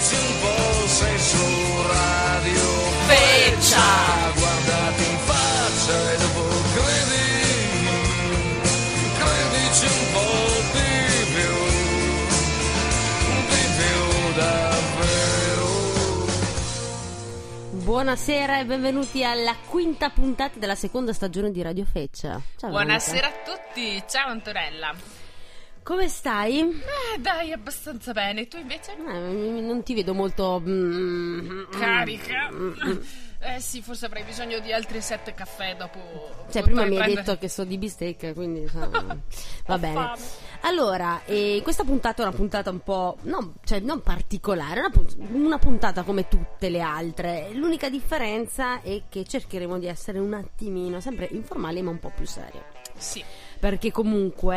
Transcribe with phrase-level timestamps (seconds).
[0.00, 1.36] Credici un po', sei su
[1.88, 2.62] radio
[3.04, 4.32] Feccia.
[4.34, 6.40] Guardati in faccia e dopo
[6.72, 7.28] credi
[9.18, 10.88] Credici un po' di
[11.34, 11.52] più
[13.50, 14.00] Di più
[14.36, 15.68] davvero
[17.84, 22.40] Buonasera e benvenuti alla quinta puntata della seconda stagione di Radio Feccia.
[22.56, 25.19] Ciao, Buonasera a tutti, ciao Antonella.
[25.90, 26.60] Come stai?
[26.60, 28.46] Eh, dai, abbastanza bene.
[28.46, 28.92] Tu invece?
[28.92, 30.62] Eh, non ti vedo molto...
[30.64, 32.48] mm, Carica.
[32.52, 32.72] mm,
[33.40, 35.98] Eh sì, forse avrei bisogno di altri sette caffè dopo.
[36.48, 38.86] Cioè, prima mi hai detto che so di bistecca, quindi sa,
[39.66, 39.94] va bene.
[39.94, 40.22] fame.
[40.60, 44.92] Allora, eh, questa puntata è una puntata un po', non, cioè, non particolare, una,
[45.32, 47.48] una puntata come tutte le altre.
[47.52, 52.26] L'unica differenza è che cercheremo di essere un attimino, sempre informali ma un po' più
[52.26, 52.62] serie.
[52.96, 53.24] Sì.
[53.60, 54.56] Perché comunque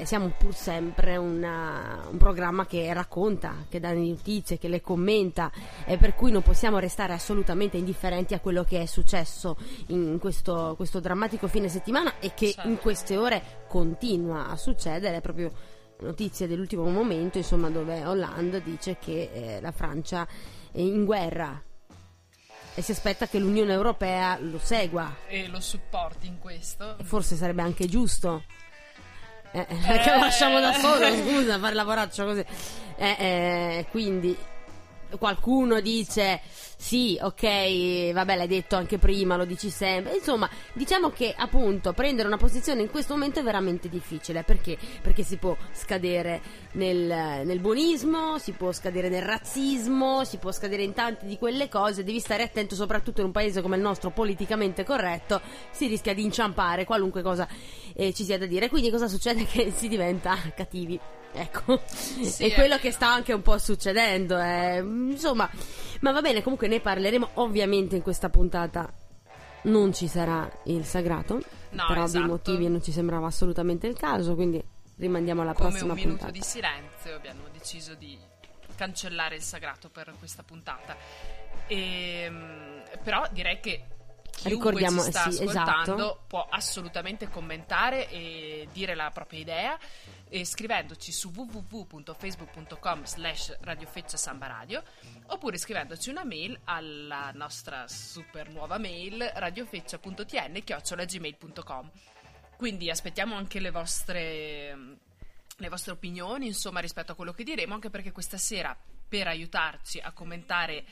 [0.00, 4.82] eh, siamo pur sempre una- un programma che racconta, che dà le notizie, che le
[4.82, 5.50] commenta
[5.86, 10.74] e per cui non possiamo restare assolutamente indifferenti a quello che è successo in questo,
[10.76, 12.68] questo drammatico fine settimana e che Certo.
[12.68, 15.50] in queste ore continua a succedere proprio
[16.00, 20.28] notizie dell'ultimo momento insomma dove Hollande dice che eh, la Francia
[20.70, 21.62] è in guerra
[22.74, 26.96] e si aspetta che l'Unione Europea lo segua E lo supporti in questo.
[27.02, 28.44] forse sarebbe anche giusto.
[29.52, 32.44] Eh, eh, perché lo lasciamo da solo, scusa, fare lavoraccio così.
[32.96, 34.36] Eh, eh, quindi
[35.18, 36.40] qualcuno dice
[36.76, 40.16] sì, ok, vabbè, l'hai detto anche prima, lo dici sempre.
[40.16, 44.76] Insomma, diciamo che appunto prendere una posizione in questo momento è veramente difficile perché?
[45.00, 50.82] Perché si può scadere nel, nel buonismo, si può scadere nel razzismo, si può scadere
[50.82, 52.04] in tante di quelle cose.
[52.04, 56.22] Devi stare attento, soprattutto in un paese come il nostro, politicamente corretto, si rischia di
[56.22, 57.48] inciampare qualunque cosa
[57.94, 58.68] eh, ci sia da dire.
[58.68, 59.44] Quindi cosa succede?
[59.54, 61.23] Che si diventa cattivi.
[61.36, 64.38] Ecco, Sì, è quello è che sta anche un po' succedendo.
[64.38, 64.78] eh.
[64.78, 65.50] Insomma,
[66.00, 67.30] ma va bene, comunque ne parleremo.
[67.34, 68.90] Ovviamente in questa puntata
[69.62, 71.40] non ci sarà il sagrato,
[71.70, 72.26] No, per ovvi esatto.
[72.26, 74.62] motivi non ci sembrava assolutamente il caso, quindi
[74.96, 76.32] rimandiamo alla Come prossima un minuto puntata.
[76.38, 78.16] di silenzio abbiamo deciso di
[78.76, 80.96] cancellare il sagrato per questa puntata.
[81.66, 83.84] Ehm, però direi che
[84.42, 86.24] Ricordiamo, ci sta sì, ascoltando esatto.
[86.26, 89.78] può assolutamente commentare e dire la propria idea
[90.28, 94.82] e scrivendoci su www.facebook.com slash radiofeccia samba radio
[95.26, 101.90] oppure scrivendoci una mail alla nostra super nuova mail radiofeccia.tn chiocciolagmail.com
[102.56, 104.76] quindi aspettiamo anche le vostre,
[105.56, 109.98] le vostre opinioni, insomma, rispetto a quello che diremo, anche perché questa sera, per aiutarci
[109.98, 110.84] a commentare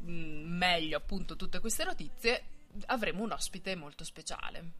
[0.00, 2.44] mh, meglio appunto tutte queste notizie,
[2.86, 4.72] avremo un ospite molto speciale.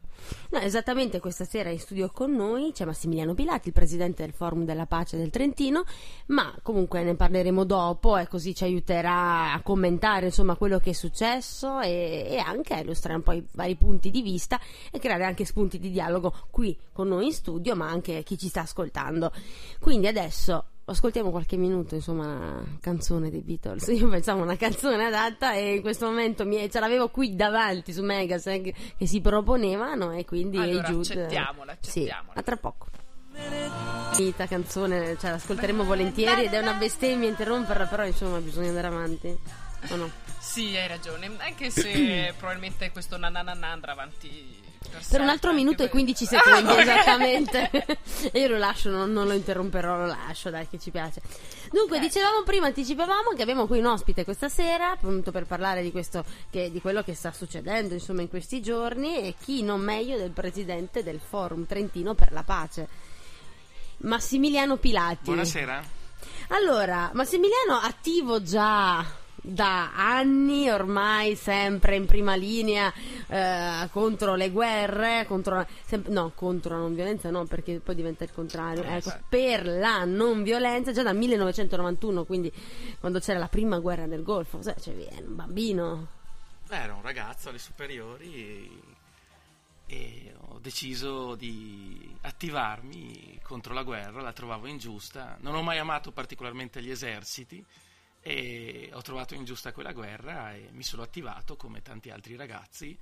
[0.49, 4.65] No, esattamente questa sera in studio con noi c'è Massimiliano Pilati, il presidente del Forum
[4.65, 5.83] della Pace del Trentino,
[6.27, 10.93] ma comunque ne parleremo dopo e così ci aiuterà a commentare insomma quello che è
[10.93, 14.59] successo e, e anche a illustrare un po' i vari punti di vista
[14.91, 18.49] e creare anche spunti di dialogo qui con noi in studio, ma anche chi ci
[18.49, 19.31] sta ascoltando.
[19.79, 23.87] Quindi adesso ascoltiamo qualche minuto, insomma, una canzone dei Beatles.
[23.87, 28.03] Io pensavo una canzone adatta e in questo momento mi, ce l'avevo qui davanti su
[28.03, 32.39] Megaseg che si proponevano e quindi Allora, Hey Jude- accettiamola, Sì, accettiamola.
[32.39, 32.87] a tra poco.
[34.13, 39.37] Finita canzone, cioè l'ascolteremo volentieri ed è una bestemmia interromperla, però insomma bisogna andare avanti.
[39.89, 40.09] O no?
[40.39, 44.57] Sì, hai ragione, anche se probabilmente questo nananana andrà avanti
[45.09, 46.77] per, un altro minuto e per- 15 Ah, secondi, ok.
[46.79, 47.69] esattamente.
[48.31, 51.21] e io lo lascio, non, non lo interromperò, lo lascio, dai, che ci piace.
[51.71, 52.03] Dunque, Ok.
[52.03, 56.23] dicevamo prima, anticipavamo che abbiamo qui un ospite questa sera, appunto per parlare di, questo,
[56.49, 60.31] che, di quello che sta succedendo, insomma, in questi giorni, e chi non meglio del
[60.31, 62.87] presidente del Forum Trentino per la Pace,
[63.97, 65.25] Massimiliano Pilati.
[65.25, 65.83] Buonasera.
[66.49, 69.05] Allora, Massimiliano attivo già
[69.41, 72.91] da anni ormai sempre in prima linea
[73.27, 78.23] eh, contro le guerre, contro sem- no, contro la non violenza no, perché poi diventa
[78.23, 82.51] il contrario, Eh, ecco, per la non violenza già dal 1991, quindi
[82.99, 86.07] quando c'era la prima guerra del Golfo, sai, cioè, viene un bambino.
[86.69, 88.69] Ero un ragazzo alle superiori e,
[89.87, 95.37] e ho deciso di attivarmi contro la guerra, la trovavo ingiusta.
[95.41, 97.65] Non ho mai amato particolarmente gli eserciti
[98.21, 102.97] e ho trovato ingiusta quella guerra e mi sono attivato come tanti altri ragazzi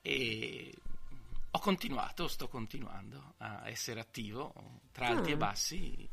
[0.00, 0.74] e
[1.50, 4.52] ho continuato, sto continuando a essere attivo
[4.92, 5.34] tra alti Ah.
[5.34, 6.08] e bassi,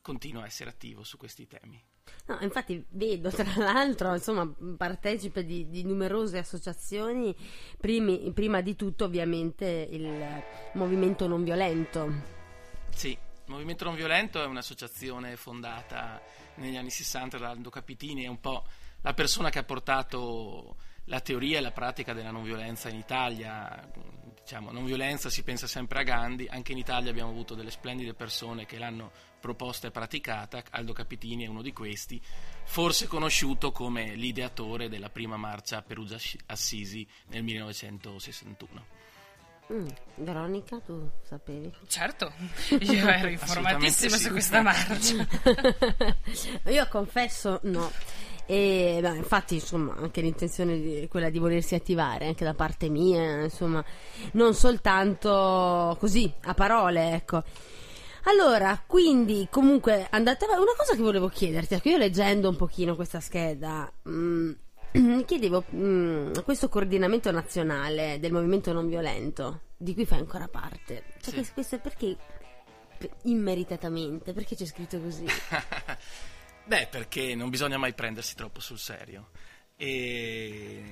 [0.00, 1.82] continuo a essere attivo su questi temi.
[2.26, 7.34] No, infatti vedo tra l'altro, insomma, partecipe di, di numerose associazioni,
[7.78, 10.42] primi- prima di tutto ovviamente il
[10.74, 12.12] movimento non violento.
[12.90, 16.22] Sì, Il movimento non violento è un'associazione fondata
[16.54, 18.64] negli anni 60 da Aldo Capitini, è un po'
[19.02, 23.86] la persona che ha portato la teoria e la pratica della non violenza in Italia.
[24.40, 28.14] Diciamo, non violenza si pensa sempre a Gandhi, anche in Italia abbiamo avuto delle splendide
[28.14, 32.18] persone che l'hanno proposta e praticata, Aldo Capitini è uno di questi,
[32.64, 36.16] forse conosciuto come l'ideatore della prima marcia Perugia
[36.46, 38.93] Assisi nel 1961.
[39.72, 41.72] Mm, Veronica, tu sapevi?
[41.86, 42.30] Certo,
[42.80, 44.24] io ero informatissima sì.
[44.24, 45.26] su questa marcia.
[46.70, 47.90] Io confesso no.
[48.46, 53.42] E beh, infatti, insomma, anche l'intenzione è quella di volersi attivare anche da parte mia,
[53.44, 53.82] insomma,
[54.32, 57.42] non soltanto così a parole, ecco.
[58.24, 60.62] Allora, quindi comunque andate avanti.
[60.62, 64.56] Una cosa che volevo chiederti, ecco, io leggendo un pochino questa scheda, mm, mi
[65.24, 71.04] chiedevo mm, questo coordinamento nazionale del movimento non violento, di cui fai ancora parte.
[71.20, 71.52] Cioè, Sì.
[71.52, 72.16] questo, perché
[72.98, 74.32] per- immeritatamente?
[74.32, 75.24] Perché c'è scritto così?
[76.66, 79.30] Beh, perché non bisogna mai prendersi troppo sul serio.
[79.76, 80.82] E,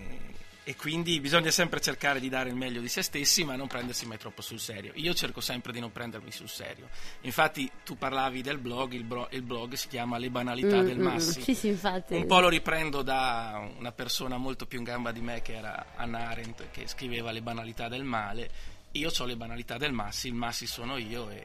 [0.65, 4.07] e quindi bisogna sempre cercare di dare il meglio di se stessi, ma non prendersi
[4.07, 4.93] mai troppo sul serio.
[4.95, 6.89] Io cerco sempre di non prendermi sul serio.
[7.23, 10.99] Infatti, tu parlavi del blog, il, bro- il blog si chiama Le banalità Mm, del
[10.99, 11.43] mm, Massi.
[11.43, 11.77] Sì, sì.
[12.09, 15.87] Un po' lo riprendo da una persona molto più in gamba di me, che era
[15.97, 18.51] Anna Arendt, che scriveva Le banalità del male.
[18.93, 21.45] Io ho le banalità del Massi, il Massi sono io e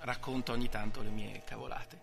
[0.00, 2.00] racconto ogni tanto le mie cavolate,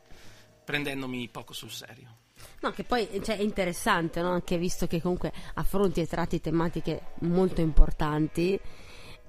[0.63, 2.22] prendendomi poco sul serio.
[2.61, 4.31] No, che poi cioè, è interessante, no?
[4.31, 8.59] Anche visto che comunque affronti e tratti tematiche molto importanti.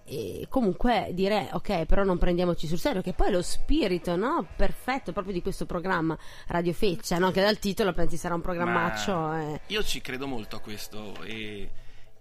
[0.06, 4.46] E comunque dire, ok, però non prendiamoci sul serio, che poi è lo spirito, no?
[4.54, 6.16] Perfetto, proprio di questo programma
[6.48, 7.30] Radio Feccia, no?
[7.30, 9.14] Che dal titolo pensi sarà un programmaccio.
[9.14, 9.60] Ma eh.
[9.68, 11.70] Io ci credo molto a questo e,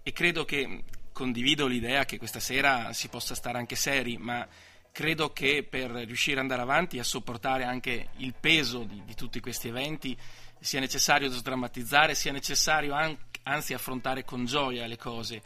[0.02, 4.46] e credo che condivido l'idea che questa sera si possa stare anche seri, ma
[4.90, 9.14] credo che per riuscire ad andare avanti e a sopportare anche il peso di, di
[9.14, 10.16] tutti questi eventi
[10.64, 15.42] sia necessario sdrammatizzare, sia necessario an- anzi affrontare con gioia le cose,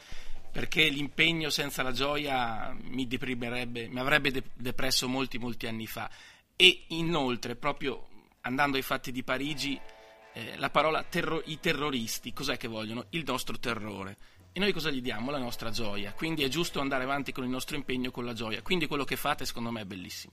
[0.53, 6.09] perché l'impegno senza la gioia mi deprimerebbe, mi avrebbe de- depresso molti molti anni fa.
[6.55, 8.09] E inoltre, proprio
[8.43, 9.79] andando ai fatti di Parigi,
[10.35, 13.06] eh, la parola terro- i terroristi, cos'è che vogliono?
[13.11, 14.17] Il nostro terrore.
[14.53, 15.32] E noi cosa gli diamo?
[15.32, 16.12] La nostra gioia.
[16.12, 18.62] Quindi è giusto andare avanti con il nostro impegno con la gioia.
[18.62, 20.32] Quindi quello che fate secondo me è bellissimo.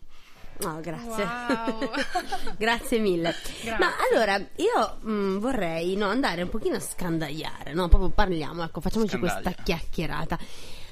[0.62, 1.24] No, grazie.
[1.24, 1.90] Wow.
[2.58, 3.36] Grazie mille.
[3.62, 3.78] Grazie.
[3.78, 7.90] Ma allora, io mh, vorrei no, andare un pochino a scandagliare, no?
[7.90, 9.42] Proprio parliamo, ecco, facciamoci Scandaglia.
[9.42, 10.40] questa chiacchierata.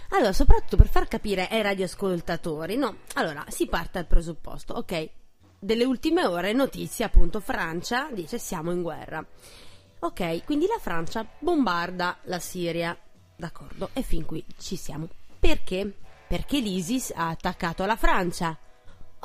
[0.09, 2.97] Allora, soprattutto per far capire ai radioascoltatori, no?
[3.15, 5.09] Allora, si parte dal presupposto, ok?
[5.59, 9.25] Delle ultime ore, notizie, appunto, Francia dice siamo in guerra.
[9.99, 12.95] Ok, quindi la Francia bombarda la Siria,
[13.37, 13.89] d'accordo?
[13.93, 15.07] E fin qui ci siamo.
[15.39, 15.89] Perché?
[16.27, 18.57] Perché l'ISIS ha attaccato la Francia.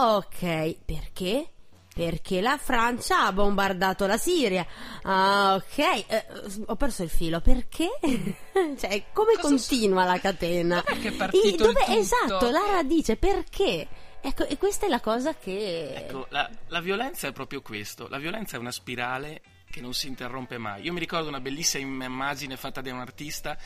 [0.00, 1.50] Ok, perché?
[1.92, 4.64] Perché la Francia ha bombardato la Siria.
[5.02, 5.78] Ah, ok.
[5.78, 6.26] Eh,
[6.66, 7.40] ho perso il filo.
[7.40, 7.88] Perché?
[8.78, 10.80] cioè, come Cosa continua la catena?
[10.82, 11.98] Che è partito dove- tutto?
[11.98, 13.16] Esatto, la radice.
[13.16, 13.88] Perché?
[14.20, 15.94] Ecco, e questa è la cosa che...
[15.94, 18.06] Ecco, la, la violenza è proprio questo.
[18.06, 20.82] La violenza è una spirale che non si interrompe mai.
[20.82, 23.58] Io mi ricordo una bellissima immagine fatta da un artista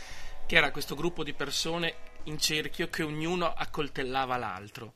[0.47, 1.95] che era questo gruppo di persone
[2.25, 4.95] in cerchio che ognuno accoltellava l'altro.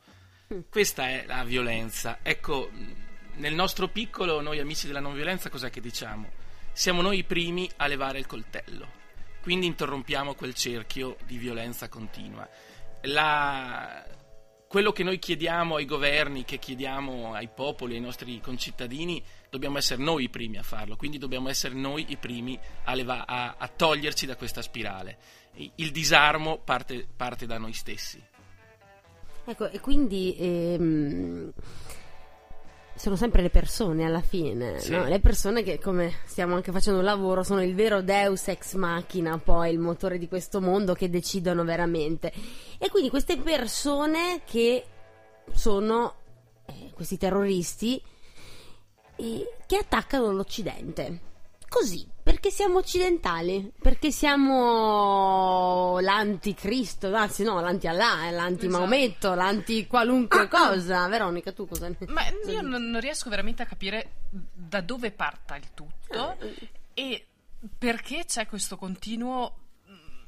[0.70, 2.18] Questa è la violenza.
[2.22, 2.70] Ecco,
[3.34, 6.30] nel nostro piccolo, noi amici della non violenza, cos'è che diciamo?
[6.72, 8.86] Siamo noi i primi a levare il coltello.
[9.42, 12.48] Quindi interrompiamo quel cerchio di violenza continua.
[13.02, 14.04] La-
[14.68, 20.02] quello che noi chiediamo ai governi, che chiediamo ai popoli, ai nostri concittadini, dobbiamo essere
[20.02, 24.26] noi i primi a farlo, quindi dobbiamo essere noi i primi a, leva- a- toglierci
[24.26, 25.18] da questa spirale.
[25.76, 28.22] Il disarmo parte, parte da noi stessi.
[29.48, 31.52] Ecco, e quindi ehm,
[32.96, 34.90] sono sempre le persone alla fine, Sì.
[34.92, 35.04] no?
[35.04, 39.38] le persone che come stiamo anche facendo un lavoro sono il vero deus ex machina,
[39.38, 42.32] poi il motore di questo mondo che decidono veramente.
[42.78, 44.84] E quindi queste persone che
[45.52, 46.14] sono
[46.66, 48.02] eh, questi terroristi
[49.16, 51.20] eh, che attaccano l'Occidente.
[51.68, 61.06] Così, perché siamo occidentali, perché siamo l'anticristo, anzi no, l'anti-Allah, eh, l'anti-Maometto, l'anti-qualunque cosa.
[61.06, 65.72] Veronica, tu cosa ne Ma io non, riesco veramente a capire da dove parta il
[65.72, 66.68] tutto Eh.
[66.94, 67.26] e
[67.78, 70.18] perché c'è questo continuo mm,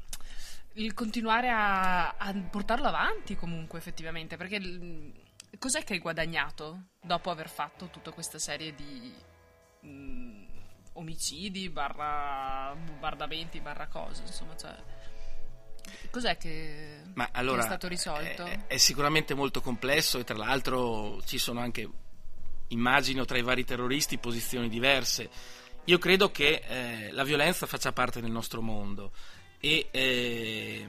[0.75, 4.61] il continuare a, a portarlo avanti comunque effettivamente perché
[5.59, 9.13] cos'è che hai guadagnato dopo aver fatto tutta questa serie di
[9.85, 10.48] mm,
[10.99, 14.77] omicidi barra bombardamenti barra cose insomma cioè
[16.11, 20.37] cos'è che, Ma che allora è stato risolto È, è sicuramente molto complesso e tra
[20.37, 21.89] l'altro ci sono anche
[22.69, 25.31] immagino tra i vari terroristi posizioni diverse.
[25.85, 29.13] Io credo che eh, la violenza faccia parte del nostro mondo
[29.59, 30.89] e eh,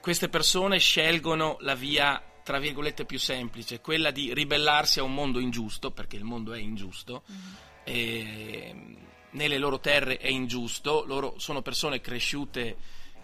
[0.00, 5.40] queste persone scelgono la via tra virgolette più semplice, quella di ribellarsi a un mondo
[5.40, 7.42] ingiusto, perché il mondo è ingiusto, mm-hmm.
[7.82, 8.96] e,
[9.30, 12.76] nelle loro terre è ingiusto, loro sono persone cresciute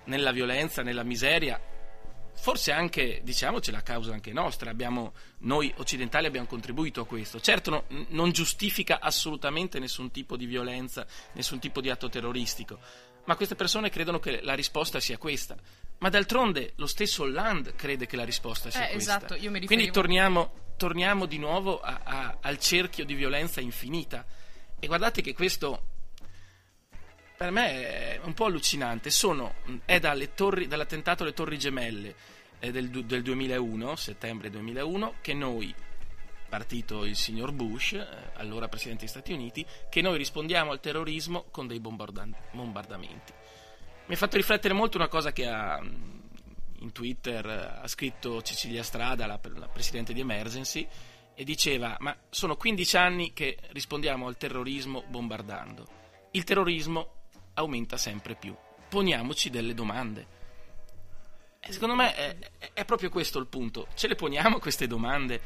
[0.04, 1.60] nella violenza, nella miseria,
[2.34, 7.40] forse anche, diciamoci, la causa anche nostra, abbiamo, noi occidentali abbiamo contribuito a questo.
[7.40, 12.78] Certo no, non giustifica assolutamente nessun tipo di violenza, nessun tipo di atto terroristico,
[13.24, 15.56] ma queste persone credono che la risposta sia questa.
[15.98, 19.18] Ma d'altronde lo stesso Hollande crede che la risposta sia eh, questa.
[19.18, 19.66] Esatto, riferivo...
[19.66, 24.26] Quindi torniamo, torniamo di nuovo a, a, al cerchio di violenza infinita.
[24.80, 25.91] E guardate che questo
[27.36, 29.10] per me è un po' allucinante.
[29.10, 30.00] Sono, è
[30.34, 32.14] torri, dall'attentato alle Torri Gemelle
[32.58, 35.74] eh, del, del, 2001, settembre 2001, che noi,
[36.48, 41.46] partito il signor Bush, eh, allora Presidente degli Stati Uniti, che noi rispondiamo al terrorismo
[41.50, 43.32] con dei bombardamenti
[44.12, 47.46] mi ha fatto riflettere molto una cosa che ha, in Twitter
[47.82, 50.86] ha scritto Cecilia Strada, la, la presidente di Emergency,
[51.34, 55.86] e diceva: Ma sono 15 anni che rispondiamo al terrorismo bombardando.
[56.32, 57.21] Il terrorismo
[57.54, 58.54] aumenta sempre più.
[58.88, 60.40] Poniamoci delle domande.
[61.60, 62.36] E secondo me è,
[62.72, 63.86] è, proprio questo il punto.
[63.94, 65.40] Ce le poniamo queste domande?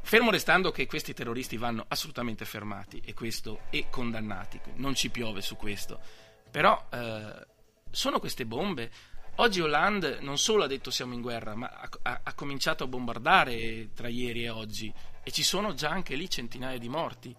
[0.00, 5.42] Fermo restando che questi terroristi vanno assolutamente fermati e, questo, e condannati, non ci piove
[5.42, 6.00] su questo.
[6.50, 7.46] Però eh,
[7.90, 8.90] sono queste bombe.
[9.36, 12.88] Oggi Hollande non solo ha detto siamo in guerra, ma ha, ha, ha, cominciato a
[12.88, 17.36] bombardare tra ieri e oggi e ci sono già anche lì centinaia di morti.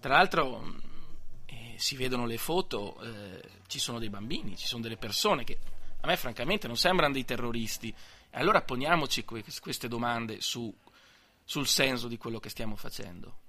[0.00, 0.64] Tra l'altro
[1.48, 5.58] eh, si vedono le foto, eh, ci sono dei bambini, ci sono delle persone che
[6.00, 7.94] a me francamente non sembrano dei terroristi.
[8.32, 10.72] Allora poniamoci que- queste domande su,
[11.44, 13.46] sul senso di quello che stiamo facendo.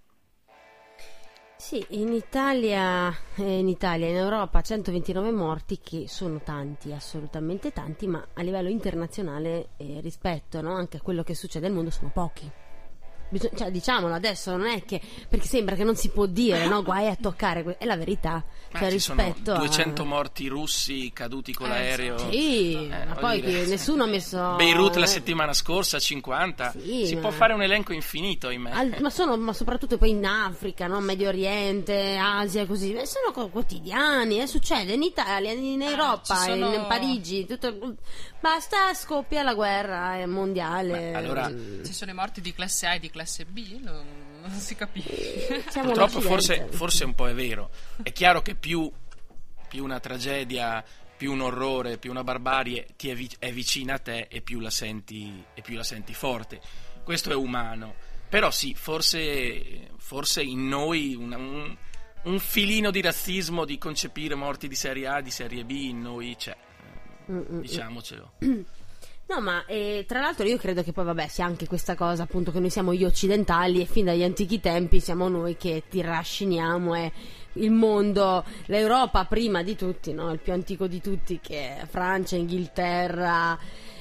[1.57, 8.07] Sì, in Italia, eh, in Italia, in Europa 129 morti che sono tanti, assolutamente tanti,
[8.07, 12.11] ma a livello internazionale eh, rispetto no, anche a quello che succede nel mondo sono
[12.13, 12.49] pochi.
[13.29, 16.83] Bisog- cioè, diciamolo adesso, non è che perché sembra che non si può dire, no?
[16.83, 18.43] Guai a toccare, è la verità.
[18.71, 20.05] Ma cioè, ci rispetto sono 200 a...
[20.05, 22.17] morti russi caduti con eh, l'aereo.
[22.29, 24.55] Sì, eh, ma poi dire, nessuno ha messo.
[24.55, 26.71] Beirut la settimana scorsa, 50.
[26.71, 27.21] Sì, si ma...
[27.21, 28.71] può fare un elenco infinito, ahimè.
[28.71, 30.99] Al, ma sono ma soprattutto poi in Africa, no?
[30.99, 32.95] Medio Oriente, Asia, così.
[33.05, 34.47] Sono quotidiani, eh?
[34.47, 36.73] succede in Italia, in ah, Europa, ah, sono...
[36.73, 37.45] in Parigi.
[37.45, 37.95] Tutto...
[38.39, 40.91] Basta, scoppia la guerra mondiale.
[40.91, 41.47] Beh, allora...
[41.49, 43.79] Ci sono i morti di classe A e di classe B?
[43.81, 44.27] No?
[44.41, 45.63] non si capisce.
[45.69, 47.69] Siamo Purtroppo forse, forse, un po' è vero.
[48.01, 48.91] È chiaro che più,
[49.67, 50.83] più, una tragedia,
[51.15, 54.67] più un orrore, più una barbarie ti è, vi- è vicina a te e più,
[54.69, 56.61] senti, e più, la senti, forte.
[57.03, 57.95] Questo è umano.
[58.29, 61.75] Però sì, forse, forse in noi una, un,
[62.23, 66.35] un, filino di razzismo, di concepire morti di serie A, di serie B, in noi
[66.37, 66.55] c'è.
[67.31, 67.61] Mm-mm.
[67.61, 68.31] Diciamocelo.
[69.29, 72.51] No, ma eh, tra l'altro io credo che poi vabbè sia anche questa cosa appunto
[72.51, 77.11] che noi siamo gli occidentali e fin dagli antichi tempi siamo noi che tirasciniamo e
[77.53, 80.31] il mondo, l'Europa prima di tutti, no?
[80.31, 83.55] il più antico di tutti che è Francia, Inghilterra,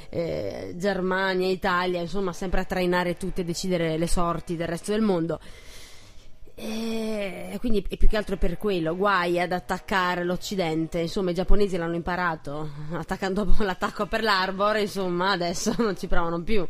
[0.09, 5.03] eh, Germania, Italia, insomma sempre a trainare tutti e decidere le sorti del resto del
[5.03, 5.41] mondo.
[6.61, 11.77] E quindi è più che altro per quello, guai ad attaccare l'Occidente, insomma i giapponesi
[11.77, 16.67] l'hanno imparato, attaccando dopo l'attacco per l'Arbor, insomma adesso non ci provano più.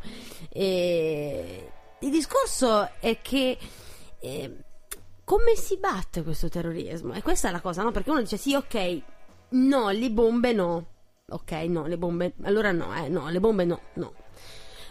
[0.51, 3.57] E il discorso è che
[4.21, 4.57] eh,
[5.25, 7.15] come si batte questo terrorismo?
[7.15, 7.91] E questa è la cosa, no?
[7.91, 9.01] Perché uno dice sì, ok,
[9.51, 10.87] no, le bombe no.
[11.31, 14.13] Ok, no, le bombe, allora no, eh, no, le bombe no, no.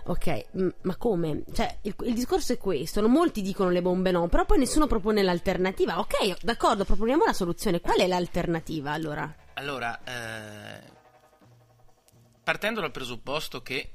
[0.10, 0.46] Ok,
[0.84, 1.44] ma come?
[1.54, 5.22] Cioè, il, il, discorso è questo: molti dicono le bombe no, però poi nessuno propone
[5.22, 6.00] l'alternativa.
[6.00, 7.82] Ok, d'accordo, proponiamo la soluzione.
[7.82, 9.36] Qual è l'alternativa allora?
[9.56, 10.82] Allora, eh,
[12.42, 13.92] partendo dal presupposto che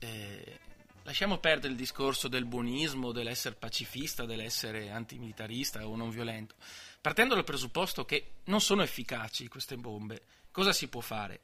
[0.00, 0.58] eh,
[1.04, 6.56] lasciamo perdere il discorso del buonismo, dell'essere pacifista, dell'essere antimilitarista o non violento.
[7.00, 11.40] Partendo dal presupposto che non sono efficaci queste bombe, cosa si può fare?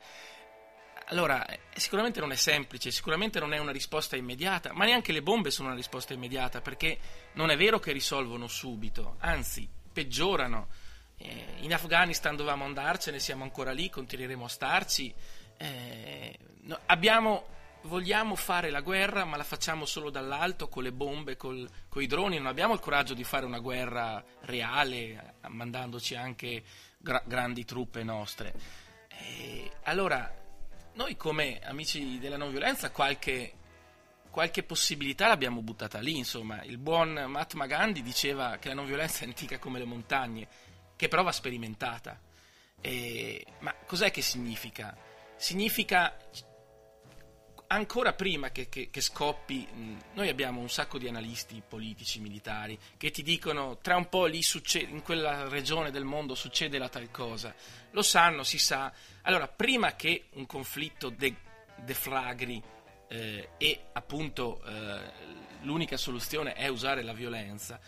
[1.08, 5.22] Allora, eh, sicuramente non è semplice, sicuramente non è una risposta immediata, ma neanche le
[5.22, 6.98] bombe sono una risposta immediata, perché
[7.34, 10.66] non è vero che risolvono subito, anzi, peggiorano.
[11.16, 15.14] Eh, in Afghanistan dovevamo andarcene, siamo ancora lì, continueremo a starci.
[15.56, 17.46] Eh, no, abbiamo,
[17.82, 22.36] vogliamo fare la guerra, ma la facciamo solo dall'alto, con le bombe, con i droni,
[22.36, 26.64] non abbiamo il coraggio di fare una guerra reale, mandandoci anche
[26.98, 28.52] gra- grandi truppe nostre.
[29.08, 30.44] Eh, allora,
[30.96, 33.52] noi come amici della non violenza qualche,
[34.30, 36.62] qualche possibilità l'abbiamo buttata lì, insomma.
[36.62, 40.48] Il buon Mahatma Gandhi diceva che la non violenza è antica come le montagne,
[40.96, 42.18] che però va sperimentata.
[42.80, 44.96] E, ma cos'è che significa?
[45.36, 46.16] Significa
[47.68, 52.78] ancora prima che, che, che scoppi, mh, noi abbiamo un sacco di analisti politici, militari,
[52.96, 56.88] che ti dicono tra un po' lì succede, in quella regione del mondo succede la
[56.88, 57.54] tal cosa.
[57.90, 58.92] Lo sanno, si sa.
[59.23, 61.35] Allora, prima che un conflitto de,
[61.76, 62.62] deflagri
[63.08, 65.00] eh, e appunto eh,
[65.62, 67.80] l'unica soluzione è usare la violenza,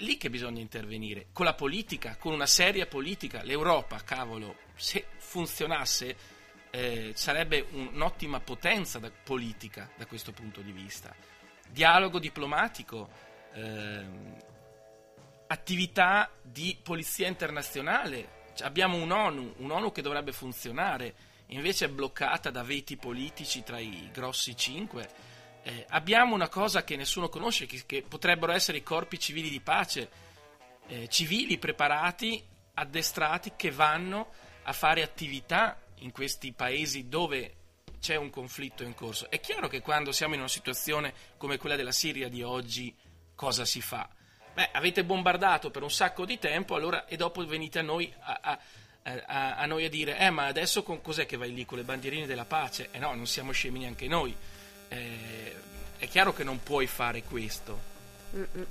[0.00, 3.42] lì che bisogna intervenire, con la politica, con una seria politica.
[3.42, 6.34] L'Europa, cavolo, se funzionasse
[6.70, 11.14] eh, sarebbe un'ottima potenza da, politica da questo punto di vista.
[11.68, 13.08] Dialogo diplomatico,
[13.54, 14.36] ehm,
[15.48, 18.44] attività di polizia internazionale.
[18.54, 21.14] Cioè, abbiamo un'ONU, un'ONU che dovrebbe funzionare,
[21.46, 25.08] invece è bloccata da veti politici tra i grossi cinque.
[25.62, 29.60] Eh, abbiamo una cosa che nessuno conosce, che, che, potrebbero essere i corpi civili di
[29.60, 30.08] pace,
[30.86, 32.44] eh, civili preparati,
[32.74, 34.30] addestrati, che vanno
[34.62, 37.54] a fare attività in questi paesi dove
[38.00, 39.28] c'è un conflitto in corso.
[39.30, 42.94] È chiaro che quando siamo in una situazione come quella della Siria di oggi,
[43.34, 44.08] cosa si fa?
[44.54, 48.38] Beh, avete bombardato per un sacco di tempo, allora, e dopo venite a noi a,
[48.40, 48.58] a,
[49.02, 51.84] a, a, noi a dire, eh, ma adesso con cos'è che vai lì con le
[51.84, 52.88] bandierine della pace?
[52.90, 54.34] Eh no, non siamo scemi neanche noi.
[54.88, 55.56] Eh,
[55.98, 57.94] è chiaro che non puoi fare questo.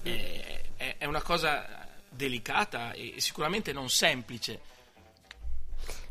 [0.04, 4.74] Eh, è, è una cosa delicata e sicuramente non semplice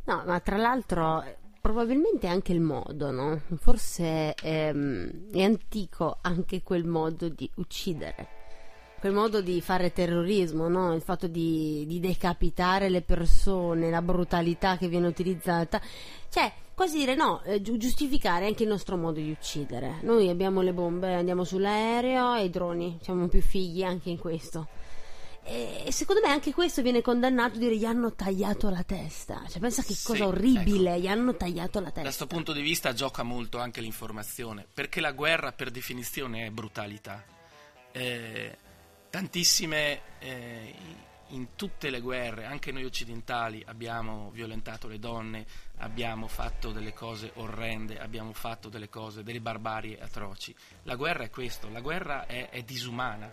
[0.06, 1.24] No, ma tra l'altro
[1.60, 3.40] probabilmente anche il modo, no?
[3.56, 8.28] Forse ehm, è antico anche quel modo di uccidere,
[9.00, 10.92] quel modo di fare terrorismo, no?
[10.92, 15.80] Il fatto di, di decapitare le persone, la brutalità che viene utilizzata.
[16.28, 20.00] Cioè, quasi dire no, eh, giustificare anche il nostro modo di uccidere.
[20.02, 24.68] Noi abbiamo le bombe, andiamo sull'aereo e i droni, siamo più figli anche in questo.
[25.46, 29.42] E secondo me anche questo viene condannato a dire gli hanno tagliato la testa.
[29.46, 31.00] Cioè, pensa che cosa sì, orribile, ecco.
[31.00, 32.00] gli hanno tagliato la testa.
[32.00, 36.50] Da questo punto di vista gioca molto anche l'informazione, perché la guerra per definizione è
[36.50, 37.22] brutalità.
[37.92, 38.56] Eh,
[39.10, 40.74] tantissime, eh,
[41.28, 45.44] in tutte le guerre, anche noi occidentali, abbiamo violentato le donne,
[45.78, 50.54] abbiamo fatto delle cose orrende, abbiamo fatto delle cose, delle barbarie atroci.
[50.84, 53.32] La guerra è questo, la guerra è, è disumana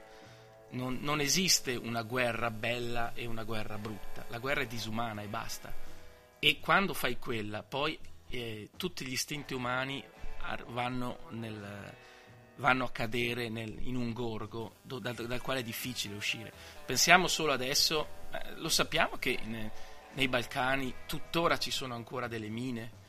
[0.71, 5.27] non, non, esiste una guerra bella e una guerra brutta, la guerra è disumana e
[5.27, 5.73] basta.
[6.39, 7.97] E quando fai quella, poi
[8.29, 10.03] eh, tutti gli istinti umani
[10.67, 11.93] vanno, nel,
[12.55, 16.51] vanno a cadere nel, in un gorgo do, dal, dal, quale è difficile uscire.
[16.85, 19.71] Pensiamo solo adesso, eh, lo sappiamo che ne,
[20.13, 22.99] nei Balcani tuttora ci sono ancora delle mine,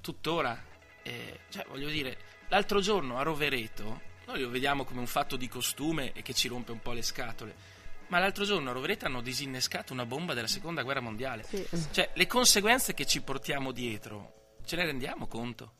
[0.00, 0.62] tuttora,
[1.02, 2.16] eh, cioè, voglio dire,
[2.48, 6.46] l'altro giorno a Rovereto noi lo vediamo come un fatto di costume e che ci
[6.46, 7.78] rompe un po' le scatole.
[8.08, 11.42] Ma l'altro giorno a Rovereto hanno disinnescato una bomba della seconda guerra mondiale.
[11.44, 11.66] Sì.
[11.90, 15.72] Cioè, le conseguenze che ci portiamo dietro, ce ne rendiamo conto?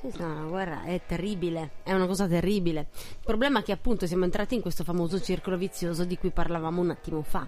[0.00, 2.88] Sì, la guerra è terribile, è una cosa terribile.
[2.92, 6.80] Il problema è che appunto siamo entrati in questo famoso circolo vizioso di cui parlavamo
[6.80, 7.46] un attimo fa.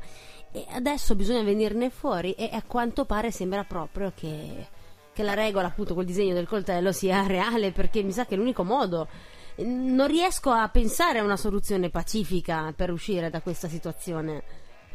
[0.52, 4.68] E adesso bisogna venirne fuori e a quanto pare sembra proprio che,
[5.12, 8.36] che la regola, appunto, col disegno del coltello sia reale, perché mi sa che è
[8.36, 9.08] l'unico modo
[9.56, 14.42] non riesco a pensare a una soluzione pacifica per uscire da questa situazione.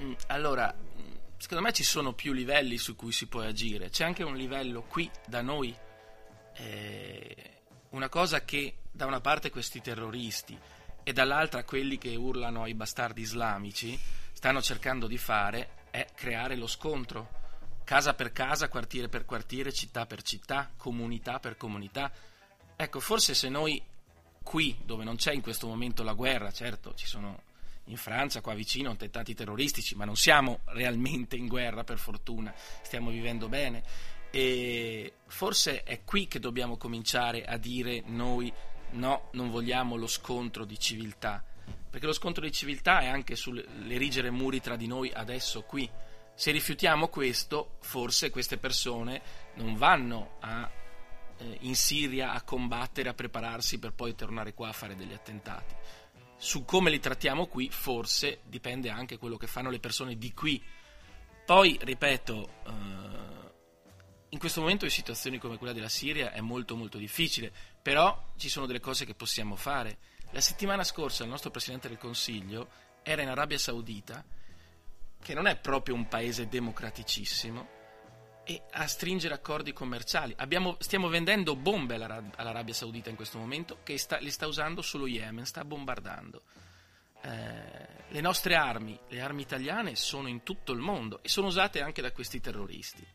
[0.01, 0.73] Mm, allora,
[1.37, 3.89] secondo me ci sono più livelli su cui si può agire.
[3.89, 5.75] C'è anche un livello qui da noi,
[6.55, 10.57] eh, una cosa che da una parte questi terroristi
[11.03, 13.97] e dall'altra quelli che urlano ai bastardi islamici
[14.33, 17.29] stanno cercando di fare è creare lo scontro,
[17.83, 22.11] casa per casa, quartiere per quartiere, città per città, comunità per comunità.
[22.75, 23.81] Ecco, forse se noi
[24.47, 27.41] qui dove non c'è in questo momento la guerra, certo ci sono
[27.87, 33.09] in Francia, qua vicino, attentati terroristici, ma non siamo realmente in guerra per fortuna, stiamo
[33.09, 33.83] vivendo bene
[34.31, 38.51] e forse è qui che dobbiamo cominciare a dire noi
[38.91, 41.43] no, non vogliamo lo scontro di civiltà,
[41.89, 45.89] perché lo scontro di civiltà è anche sull'erigere muri tra di noi adesso qui.
[46.35, 49.21] Se rifiutiamo questo, forse queste persone
[49.55, 50.69] non vanno a
[51.37, 55.75] eh, in Siria a combattere, a prepararsi per poi tornare qua a fare degli attentati.
[56.37, 60.63] Su come li trattiamo qui, forse dipende anche quello che fanno le persone di qui.
[61.45, 63.27] Poi, ripeto, eh,
[64.29, 68.49] in questo momento in situazioni come quella della Siria è molto molto difficile, però ci
[68.49, 69.97] sono delle cose che possiamo fare.
[70.31, 72.69] La settimana scorsa il nostro Presidente del Consiglio
[73.03, 74.23] era in Arabia Saudita,
[75.23, 77.76] che non è proprio un paese democraticissimo,
[78.49, 80.33] e a stringere accordi commerciali.
[80.37, 84.81] Abbiamo, stiamo vendendo bombe all'Arab- all'Arabia Saudita in questo momento che sta, li sta usando
[84.81, 86.43] solo Yemen, sta bombardando.
[87.23, 91.81] Eh, le nostre armi, le armi italiane, sono in tutto il mondo e sono usate
[91.81, 93.05] anche da questi terroristi.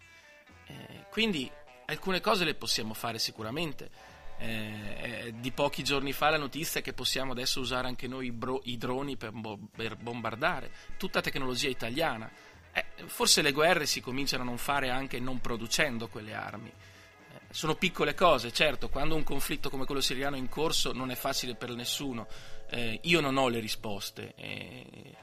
[0.67, 1.51] Eh, quindi
[1.87, 4.11] alcune cose le possiamo fare sicuramente.
[4.37, 8.33] Eh, eh, di pochi giorni fa la notizia che possiamo adesso usare anche noi i,
[8.33, 12.31] bro- i droni per, bo- per bombardare, tutta tecnologia italiana
[12.73, 16.71] eh, forse le guerre si cominciano a non fare anche non producendo quelle armi.
[16.71, 21.11] Eh, sono piccole cose, certo, quando un conflitto come quello siriano è in corso non
[21.11, 22.27] è facile per nessuno.
[22.71, 24.33] Eh, io non ho le risposte.
[24.37, 25.15] Eh,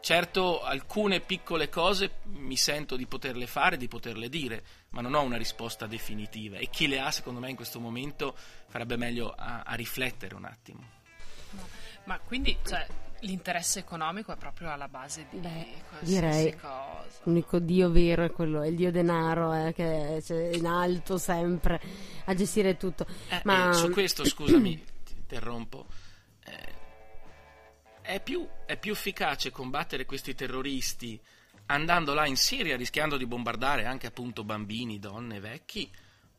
[0.00, 5.22] certo, alcune piccole cose mi sento di poterle fare, di poterle dire, ma non ho
[5.22, 8.36] una risposta definitiva e chi le ha, secondo me, in questo momento
[8.68, 11.00] farebbe meglio a, a riflettere un attimo.
[12.04, 12.86] Ma quindi, cioè,
[13.22, 16.56] l'interesse economico è proprio alla base di Beh, qualsiasi direi.
[16.56, 17.20] cosa.
[17.24, 21.80] L'unico dio vero è quello, è il dio denaro, eh, che è in alto sempre
[22.24, 23.06] a gestire tutto.
[23.28, 25.86] Eh, Ma eh, su questo, scusami, ti interrompo.
[26.44, 26.74] Eh,
[28.02, 31.20] è, più, è più efficace combattere questi terroristi
[31.66, 35.90] andando là in Siria, rischiando di bombardare anche appunto bambini, donne, vecchi,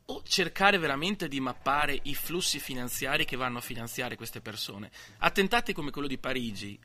[0.06, 4.92] o cercare veramente di mappare i flussi finanziari che vanno a finanziare queste persone.
[5.20, 6.78] Attentati come quello di Parigi,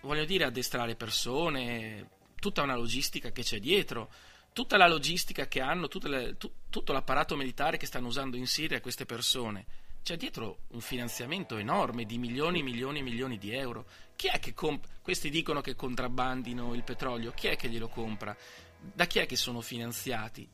[0.00, 2.08] voglio dire, addestrare persone,
[2.40, 4.10] tutta una logistica che c'è dietro,
[4.52, 8.80] tutta la logistica che hanno, le- tu- tutto l'apparato militare che stanno usando in Siria
[8.80, 9.64] queste persone.
[10.02, 13.86] C'è dietro un finanziamento enorme di milioni e milioni e milioni di euro.
[14.16, 14.90] Chi è che compra?
[15.00, 18.36] Questi dicono che contrabbandino il petrolio, chi è che glielo compra?
[18.80, 20.48] Da chi è che sono finanziati?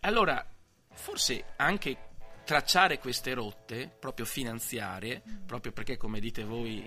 [0.00, 0.48] Allora,
[0.96, 1.96] forse anche
[2.44, 6.84] tracciare queste rotte, proprio finanziarie, proprio perché, come dite voi,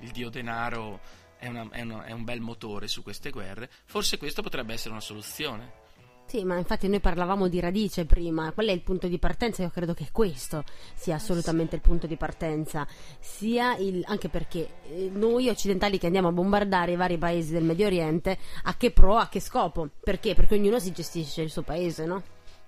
[0.00, 1.00] il dio denaro
[1.38, 4.90] è, una- è una- è un bel motore su queste guerre, forse questo potrebbe essere
[4.90, 5.82] una soluzione.
[6.26, 9.68] Sì, ma infatti noi parlavamo di radice prima, quello è il punto di partenza, io
[9.68, 10.64] credo che questo
[10.94, 12.86] sia assolutamente il punto di partenza,
[13.20, 17.62] sia il, anche perché eh, noi occidentali che andiamo a bombardare i vari paesi del
[17.62, 19.90] Medio Oriente, a che pro, a che scopo?
[20.02, 20.34] Perché?
[20.34, 22.22] Perché ognuno si gestisce il suo paese, no?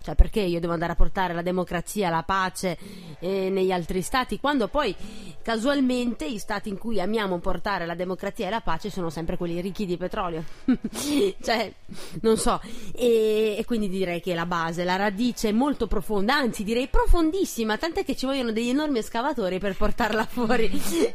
[0.07, 2.79] Cioè perché io devo andare a portare la democrazia, la pace
[3.19, 4.95] eh, negli altri stati, quando poi
[5.43, 9.61] casualmente i stati in cui amiamo portare la democrazia e la pace sono sempre quelli
[9.61, 10.45] ricchi di petrolio.
[11.43, 11.73] cioè,
[12.21, 12.61] non so.
[12.95, 17.77] E, e quindi direi che la base, la radice è molto profonda, anzi direi profondissima,
[17.77, 20.71] tant'è che ci vogliono degli enormi escavatori per portarla fuori.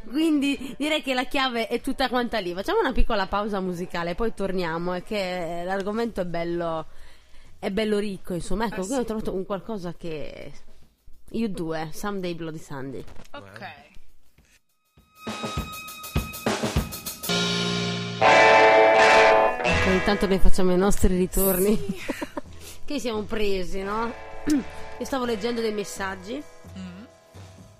[0.09, 2.53] quindi direi che la chiave è tutta quanta lì.
[2.53, 6.87] Facciamo una piccola pausa musicale, poi torniamo, è che l'argomento è bello
[7.61, 8.65] è bello ricco, insomma.
[8.65, 9.05] Ecco, Eh, qui ho sì.
[9.05, 10.51] trovato un qualcosa che.
[11.29, 13.03] You due, Someday Bloody Sunday.
[13.33, 13.61] Ok.
[19.63, 21.79] Ecco, intanto noi facciamo i nostri ritorni.
[22.83, 24.11] che siamo presi, no?
[24.97, 26.43] Io stavo leggendo dei messaggi.
[26.79, 27.03] Mm.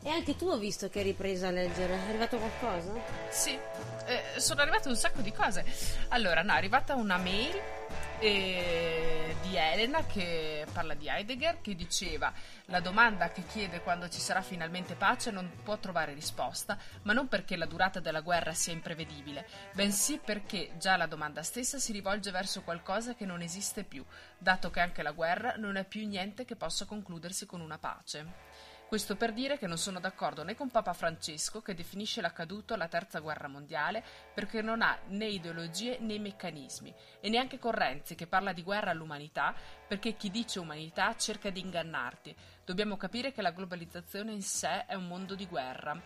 [0.04, 1.96] E anche tu ho visto che hai ripreso a leggere.
[1.96, 2.94] È arrivato qualcosa?
[3.32, 3.58] Sì,
[4.06, 5.66] eh, sono arrivate un sacco di cose.
[6.10, 7.80] Allora, no, è arrivata una mail
[8.22, 12.32] eh, di Elena che parla di Heidegger che diceva
[12.66, 17.28] la domanda che chiede quando ci sarà finalmente pace non può trovare risposta, ma non
[17.28, 22.30] perché la durata della guerra sia imprevedibile, bensì perché già la domanda stessa si rivolge
[22.30, 24.06] verso qualcosa che non esiste più,
[24.38, 28.51] dato che anche la guerra non è più niente che possa concludersi con una pace.
[28.92, 32.90] Questo per dire che non sono d'accordo né con Papa Francesco che definisce l'accaduto la
[32.90, 38.28] terza guerra mondiale perché non ha né ideologie né meccanismi e neanche con Renzi che
[38.28, 39.56] parla di guerra all'umanità
[39.88, 42.36] perché chi dice umanità cerca di ingannarti.
[42.66, 45.98] Dobbiamo capire che la globalizzazione in sé è un mondo di guerra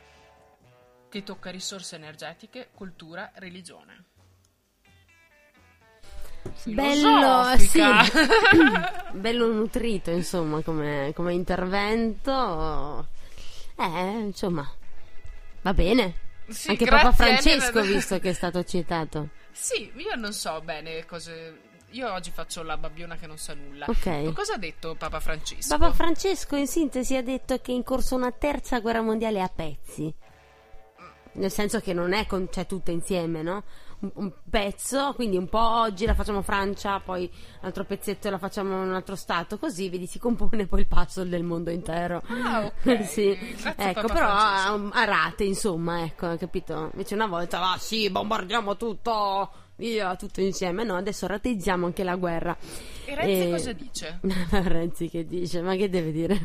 [1.09, 4.14] che tocca risorse energetiche, cultura, religione.
[6.65, 7.79] Bello, sì.
[9.13, 13.07] Bello nutrito, insomma, come, come intervento.
[13.77, 14.69] Eh, insomma,
[15.61, 16.23] va bene.
[16.47, 19.29] Sì, Anche Papa Francesco, visto che è stato citato.
[19.51, 21.61] Sì, io non so bene cose.
[21.91, 23.85] Io oggi faccio la babbiona che non sa nulla.
[23.87, 24.05] Ok.
[24.05, 25.77] Ma cosa ha detto Papa Francesco?
[25.77, 29.47] Papa Francesco, in sintesi, ha detto che è in corso una terza guerra mondiale a
[29.47, 30.13] pezzi.
[31.33, 33.63] Nel senso che non è con, cioè, tutta insieme, no?
[34.05, 38.37] Un, un pezzo, quindi un po' oggi la facciamo Francia, poi un altro pezzetto la
[38.37, 42.21] facciamo in un altro stato, così vedi si compone poi il puzzle del mondo intero.
[42.27, 43.01] Ah, ok.
[43.05, 43.37] sì.
[43.75, 46.89] Ecco, però a, a rate, insomma, ecco, capito?
[46.93, 50.83] Invece una volta, va, sì, bombardiamo tutto, via, tutto insieme.
[50.83, 52.55] No, adesso rateizziamo anche la guerra.
[53.05, 54.19] E Renzi E- cosa dice?
[54.51, 55.61] Renzi che dice?
[55.61, 56.39] Ma che deve dire?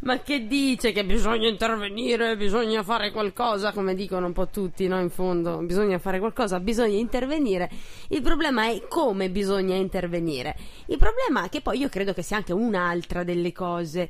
[0.00, 5.00] Ma che dice che bisogna intervenire, bisogna fare qualcosa, come dicono un po' tutti, no?
[5.00, 7.70] In fondo, bisogna fare qualcosa, bisogna intervenire.
[8.08, 10.56] Il problema è come bisogna intervenire.
[10.86, 14.08] Il problema è che poi io credo che sia anche un'altra delle cose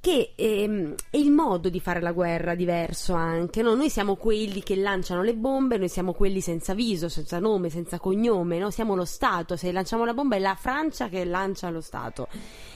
[0.00, 3.74] che ehm, è il modo di fare la guerra diverso anche, no?
[3.74, 7.98] Noi siamo quelli che lanciano le bombe, noi siamo quelli senza viso, senza nome, senza
[7.98, 8.70] cognome, no?
[8.70, 12.28] Siamo lo Stato, se lanciamo la bomba è la Francia che lancia lo Stato,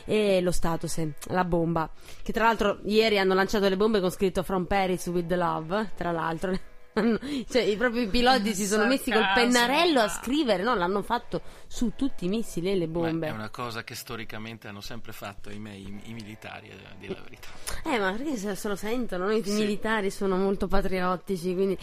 [0.05, 1.91] e lo Stato, sì, la bomba,
[2.23, 5.93] che tra l'altro ieri hanno lanciato le bombe con scritto From Paris with the Love,
[5.97, 6.53] tra l'altro,
[7.51, 10.75] cioè i propri piloti si sono messi col pennarello a scrivere, no?
[10.75, 13.27] L'hanno fatto su tutti i missili e le bombe.
[13.27, 16.95] Ma è una cosa che storicamente hanno sempre fatto i, miei, i, i militari, a
[16.99, 17.49] dire la verità.
[17.85, 19.27] Eh, ma perché se, se lo sentono?
[19.27, 19.53] Noi i Sì.
[19.53, 21.77] militari sono molto patriottici, quindi...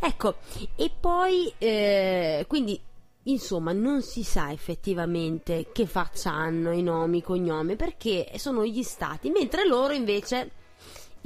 [0.00, 0.36] Ecco,
[0.74, 2.80] e poi, eh, quindi,
[3.24, 8.82] insomma, non si sa effettivamente che faccia hanno i nomi, i cognomi, perché sono gli
[8.82, 10.50] stati, mentre loro invece...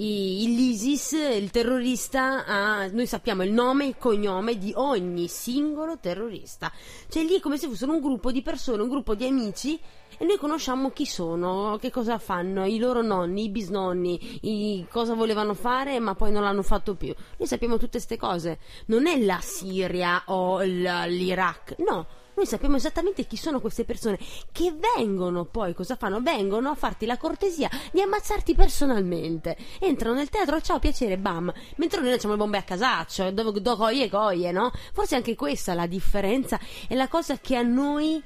[0.02, 6.72] L'ISIS, il terrorista, ha, noi sappiamo il nome e il cognome di ogni singolo terrorista.
[7.06, 9.78] Cioè lì è come se fossero un gruppo di persone, un gruppo di amici
[10.16, 15.12] e noi conosciamo chi sono, che cosa fanno, i loro nonni, i bisnonni, i- cosa
[15.12, 17.14] volevano fare ma poi non l'hanno fatto più.
[17.36, 18.58] Noi sappiamo tutte queste cose.
[18.86, 22.06] Non è la Siria o l'Iraq, no.
[22.40, 24.18] Noi sappiamo esattamente chi sono queste persone
[24.50, 26.22] che vengono poi, cosa fanno?
[26.22, 29.58] Vengono a farti la cortesia di ammazzarti personalmente.
[29.78, 31.52] Entrano nel teatro, ciao, piacere, bam.
[31.76, 34.72] Mentre noi lanciamo le bombe a casaccio, dove do coie coie, no?
[34.94, 38.22] Forse anche questa è la differenza, è la cosa che a noi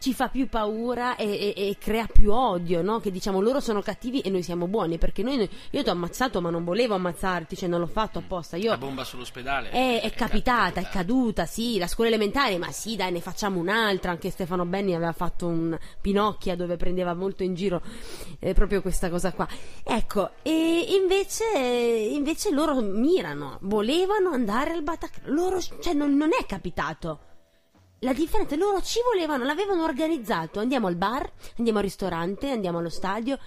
[0.00, 3.00] ci fa più paura e, e- e crea più odio, no?
[3.00, 6.40] Che diciamo loro sono cattivi e noi siamo buoni, perché noi, io ti ho ammazzato
[6.40, 8.56] ma non volevo ammazzarti, cioè non l'ho fatto apposta.
[8.56, 10.88] Io La bomba sull'ospedale è, è capitata, è capitata.
[10.90, 14.10] caduta, sì, la scuola elementare, ma sì, dai, ne facciamo un'altra.
[14.10, 17.82] Anche Stefano Benni aveva fatto un Pinocchia dove prendeva molto in giro
[18.38, 19.46] eh, proprio questa cosa qua.
[19.84, 25.34] Ecco, e invece, invece loro mirano, volevano andare al Bataclan.
[25.34, 27.28] Loro, cioè, non, non è capitato.
[28.02, 30.58] La differenza, loro ci volevano, l'avevano organizzato.
[30.58, 33.38] Andiamo al bar, andiamo al ristorante, andiamo allo stadio.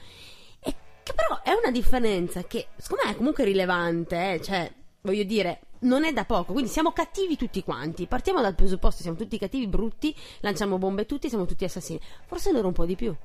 [0.59, 5.23] E che però è una differenza che, secondo me, è comunque rilevante, eh, cioè, voglio
[5.23, 6.53] dire, non è da poco.
[6.53, 8.05] Quindi siamo cattivi tutti quanti.
[8.05, 11.99] Partiamo dal presupposto, siamo tutti cattivi, brutti, lanciamo bombe tutti, siamo tutti assassini.
[12.27, 13.15] Forse loro un po' di più.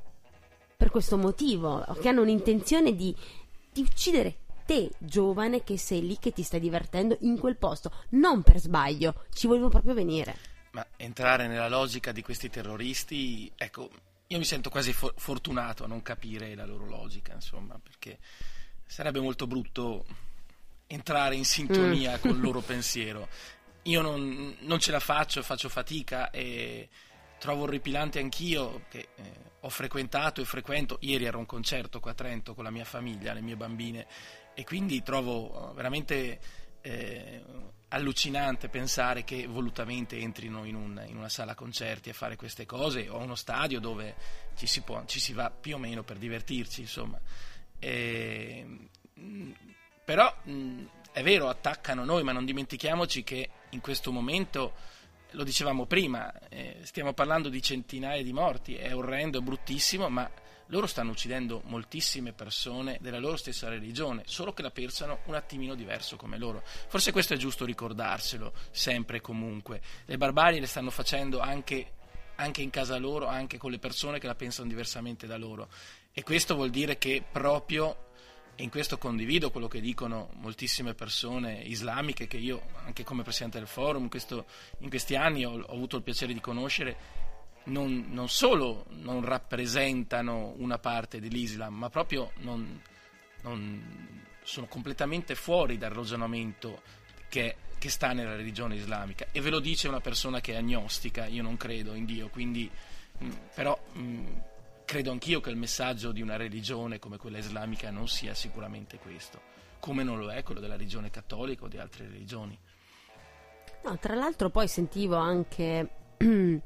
[0.78, 3.14] Per questo motivo, che hanno un'intenzione di,
[3.70, 7.92] di uccidere te, giovane, che sei lì, che ti stai divertendo in quel posto.
[8.10, 10.56] Non per sbaglio, ci volevo proprio venire.
[10.78, 13.90] Ma entrare nella logica di questi terroristi, ecco,
[14.28, 18.18] io mi sento quasi fo- fortunato a non capire la loro logica, insomma, perché
[18.86, 20.06] sarebbe molto brutto
[20.86, 22.20] entrare in sintonia Mm.
[22.20, 23.28] con il loro pensiero.
[23.82, 26.88] Io non, non ce la faccio, faccio fatica e
[27.40, 30.98] trovo orripilante anch'io che eh, ho frequentato e frequento.
[31.00, 34.06] Ieri ero a un concerto qua a Trento con la mia famiglia, le mie bambine,
[34.54, 36.40] e quindi trovo eh, veramente
[36.82, 37.42] eh,
[37.88, 43.08] allucinante pensare che volutamente entrino in, un- in una sala concerti a fare queste cose
[43.08, 44.14] o a uno stadio dove
[44.56, 47.18] ci si, può- ci si va più o meno per divertirci, insomma.
[47.78, 48.66] E,
[49.14, 49.50] mh,
[50.04, 54.74] però mh, è vero, attaccano noi, ma non dimentichiamoci che in questo momento,
[55.32, 60.30] lo dicevamo prima, eh, stiamo parlando di centinaia di morti, è orrendo, è bruttissimo, ma
[60.68, 65.74] loro stanno uccidendo moltissime persone della loro stessa religione, solo che la pensano un attimino
[65.74, 66.62] diverso come loro.
[66.64, 69.80] Forse questo è giusto ricordarselo, sempre e comunque.
[70.04, 71.92] Le barbarie le stanno facendo anche,
[72.36, 75.68] anche in casa loro, anche con le persone che la pensano diversamente da loro.
[76.12, 78.06] E questo vuol dire che proprio
[78.60, 83.58] e in questo condivido quello che dicono moltissime persone islamiche che io, anche come presidente
[83.58, 84.46] del forum, questo-
[84.80, 86.96] in questi anni ho, ho avuto il piacere di conoscere,
[87.68, 92.80] non, non solo non rappresentano una parte dell'Islam, ma proprio non,
[93.42, 96.80] non- sono completamente fuori dal ragionamento
[97.28, 99.26] che, che sta nella religione islamica.
[99.30, 102.70] E ve lo dice una persona che è agnostica, io non credo in Dio, quindi
[103.18, 104.24] mh, però mh,
[104.84, 109.40] credo anch'io che il messaggio di una religione come quella islamica non sia sicuramente questo,
[109.80, 112.58] come non lo è quello della religione cattolica o di altre religioni.
[113.84, 115.88] No, tra l'altro poi sentivo anche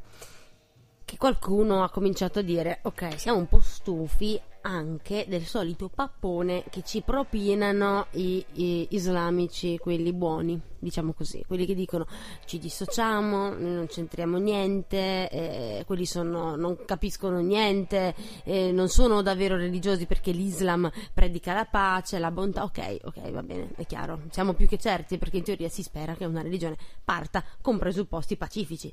[1.12, 6.64] che qualcuno ha cominciato a dire ok, siamo un po' stufi anche del solito pappone
[6.70, 12.06] che ci propinano i, i islamici, quelli buoni, diciamo così, quelli che dicono
[12.46, 19.56] ci dissociamo, non c'entriamo niente, eh, quelli sono, non capiscono niente, eh, non sono davvero
[19.56, 24.54] religiosi perché l'Islam predica la pace, la bontà, ok, ok, va bene, è chiaro, siamo
[24.54, 28.90] più che certi perché in teoria si spera che una religione parta con presupposti pacifici.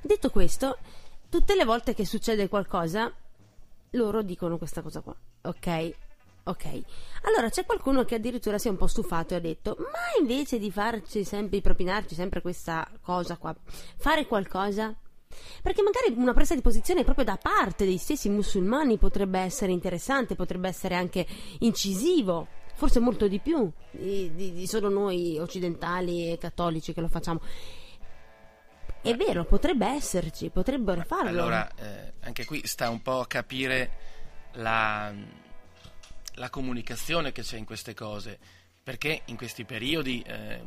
[0.00, 0.78] Detto questo,
[1.28, 3.12] tutte le volte che succede qualcosa,
[3.90, 5.94] loro dicono questa cosa qua, ok?
[6.44, 6.64] Ok,
[7.24, 10.58] allora c'è qualcuno che addirittura si è un po' stufato e ha detto: Ma invece
[10.58, 13.54] di farci sempre, di propinarci sempre questa cosa qua,
[13.98, 14.96] fare qualcosa?
[15.62, 20.36] Perché magari una presa di posizione proprio da parte dei stessi musulmani potrebbe essere interessante,
[20.36, 21.26] potrebbe essere anche
[21.58, 27.08] incisivo, forse molto di più di, di, di solo noi occidentali e cattolici che lo
[27.08, 27.40] facciamo.
[29.00, 31.28] È vero, potrebbe esserci, potrebbero farlo.
[31.28, 33.90] Allora, eh, anche qui sta un po' a capire
[34.54, 35.12] la,
[36.34, 38.38] la comunicazione che c'è in queste cose,
[38.82, 40.62] perché in questi periodi eh,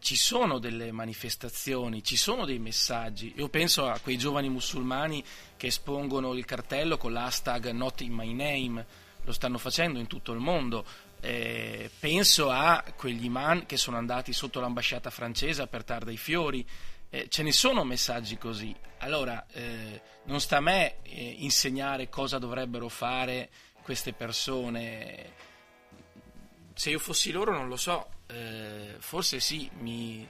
[0.00, 3.34] ci sono delle manifestazioni, ci sono dei messaggi.
[3.36, 5.22] Io penso a quei giovani musulmani
[5.56, 8.86] che espongono il cartello con l'hashtag Not in my name,
[9.24, 10.84] lo stanno facendo in tutto il mondo.
[11.20, 16.66] Eh, penso a quegli imam che sono andati sotto l'ambasciata francese a portare dei fiori.
[17.10, 18.74] Eh, ce ne sono messaggi così.
[18.98, 23.50] Allora, eh, non sta a me eh, insegnare cosa dovrebbero fare
[23.82, 25.32] queste persone.
[26.74, 30.28] Se io fossi loro non lo so, eh, forse sì, mi...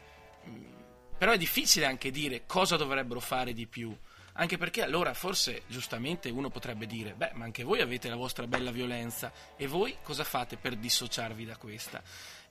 [1.18, 3.94] però è difficile anche dire cosa dovrebbero fare di più.
[4.40, 8.46] Anche perché allora forse giustamente uno potrebbe dire, beh, ma anche voi avete la vostra
[8.46, 12.00] bella violenza e voi cosa fate per dissociarvi da questa?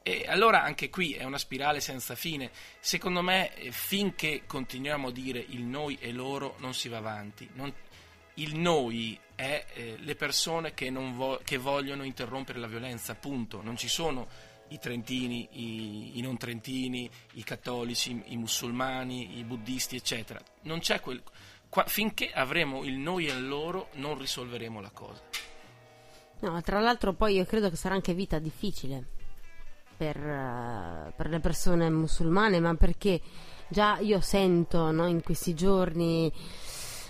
[0.03, 2.51] E allora anche qui è una spirale senza fine.
[2.79, 7.49] Secondo me eh, finché continuiamo a dire il noi e loro non si va avanti.
[7.53, 7.73] Non,
[8.35, 13.61] il noi è eh, le persone che, vo- che, vogliono interrompere la violenza, punto.
[13.61, 14.27] Non ci sono
[14.69, 20.41] i trentini, i, i, non trentini, i cattolici, i musulmani, i buddisti, eccetera.
[20.63, 21.23] Non c'è quel...
[21.69, 25.21] Qua, finché avremo il noi e il loro non risolveremo la cosa.
[26.39, 29.05] No, tra l'altro poi io credo che sarà anche vita difficile
[29.97, 33.19] per, uh, per le persone musulmane, ma perché
[33.67, 36.31] già io sento no, in questi giorni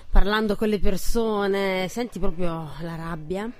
[0.09, 3.51] parlando con le persone, senti proprio la rabbia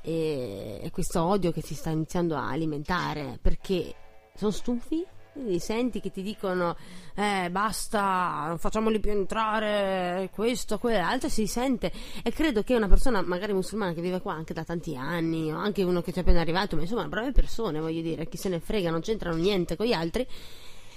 [0.00, 3.94] e, e questo odio che si sta iniziando a alimentare perché
[4.34, 6.76] sono stufi quindi senti che ti dicono
[7.14, 11.90] eh basta, non facciamoli più entrare, questo, quell'altro, si sente
[12.22, 15.56] e credo che una persona magari musulmana che vive qua anche da tanti anni o
[15.56, 18.48] anche uno che ci è appena arrivato, ma insomma brave persone voglio dire, chi se
[18.48, 20.26] ne frega, non c'entrano niente con gli altri,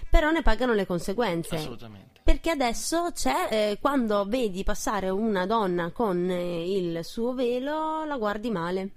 [0.10, 1.56] però ne pagano le conseguenze.
[1.56, 2.22] Assolutamente.
[2.24, 8.18] Perché adesso c'è, eh, quando vedi passare una donna con eh, il suo velo, la
[8.18, 8.90] guardi male.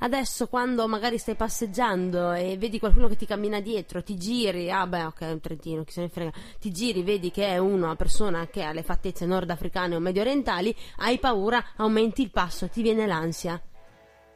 [0.00, 4.86] Adesso quando magari stai passeggiando e vedi qualcuno che ti cammina dietro, ti giri, ah
[4.86, 7.96] beh ok è un trentino, chi se ne frega, ti giri, vedi che è una
[7.96, 12.82] persona che ha le fattezze nordafricane o medio orientali, hai paura, aumenti il passo, ti
[12.82, 13.60] viene l'ansia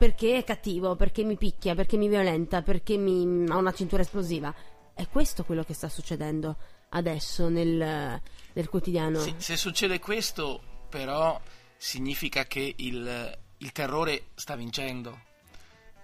[0.01, 3.44] perché è cattivo, perché mi picchia, perché mi violenta, perché mi...
[3.51, 4.55] ha una cintura esplosiva.
[4.94, 6.57] È questo quello che sta succedendo
[6.88, 8.18] adesso nel,
[8.53, 9.18] nel quotidiano.
[9.18, 11.38] Sì, se succede questo, però,
[11.77, 15.20] significa che il, il terrore sta vincendo.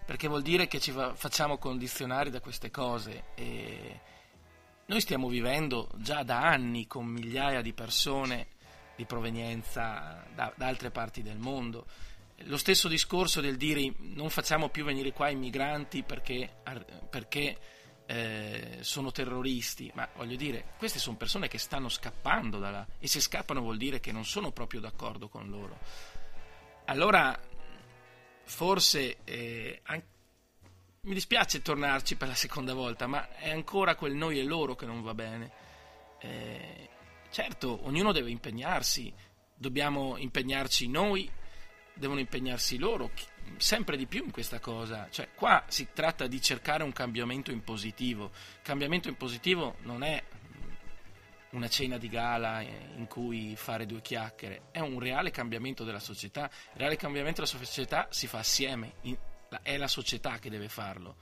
[0.07, 3.25] Perché vuol dire che ci fa, facciamo condizionare da queste cose.
[3.35, 4.01] E
[4.87, 8.55] noi stiamo vivendo già da anni con migliaia di persone
[8.97, 11.87] di provenienza da, da altre parti del mondo.
[12.45, 16.57] Lo stesso discorso del dire non facciamo più venire qua i migranti perché,
[17.09, 17.59] perché
[18.07, 23.09] eh, sono terroristi, ma voglio dire, queste sono persone che stanno scappando da là e
[23.09, 25.79] se scappano vuol dire che non sono proprio d'accordo con loro.
[26.87, 27.39] Allora,
[28.47, 30.07] forse eh, anche,
[31.03, 34.87] mi dispiace tornarci per la seconda volta, ma è ancora quel noi e loro che
[34.87, 35.53] non va bene.
[36.21, 36.89] Eh,
[37.31, 39.13] certo, ognuno deve impegnarsi,
[39.55, 41.31] dobbiamo impegnarci noi,
[41.95, 43.11] devono impegnarsi loro
[43.57, 45.09] sempre di più in questa cosa.
[45.11, 48.33] Cioè, qua si tratta di cercare un cambiamento in positivo.
[48.63, 50.23] Cambiamento in positivo non è
[51.57, 56.51] una cena di gala in cui fare due chiacchiere, è un reale cambiamento della società.
[56.75, 58.95] Il reale cambiamento della società si fa assieme,
[59.63, 61.17] è la società che deve farlo.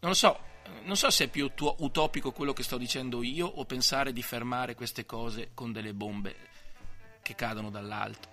[0.00, 0.38] Non lo so,
[0.84, 4.74] non so se è più utopico quello che sto dicendo io o pensare di fermare
[4.74, 6.36] queste cose con delle bombe
[7.20, 8.28] che cadono dall'alto.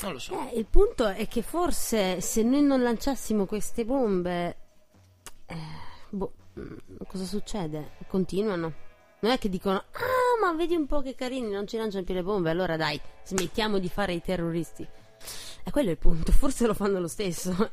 [0.00, 0.48] Non lo so.
[0.48, 4.56] Eh, il punto è che forse se noi non lanciassimo queste bombe,
[5.46, 5.56] eh,
[6.10, 7.92] boh, mm, cosa succede?
[8.08, 8.88] Continuano.
[9.20, 12.14] Non è che dicono, ah, ma vedi un po' che carini, non ci lanciano più
[12.14, 14.86] le bombe, allora dai, smettiamo di fare i terroristi.
[15.62, 17.70] E quello è il punto, forse lo fanno lo stesso.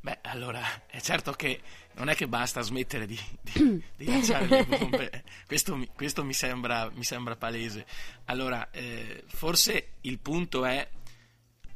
[0.00, 1.60] Beh, allora, è certo che
[1.94, 6.90] non è che basta smettere di, di, di lanciare le bombe, questo, questo mi, sembra,
[6.92, 7.86] mi, sembra, palese.
[8.26, 10.88] Allora, eh, forse il punto è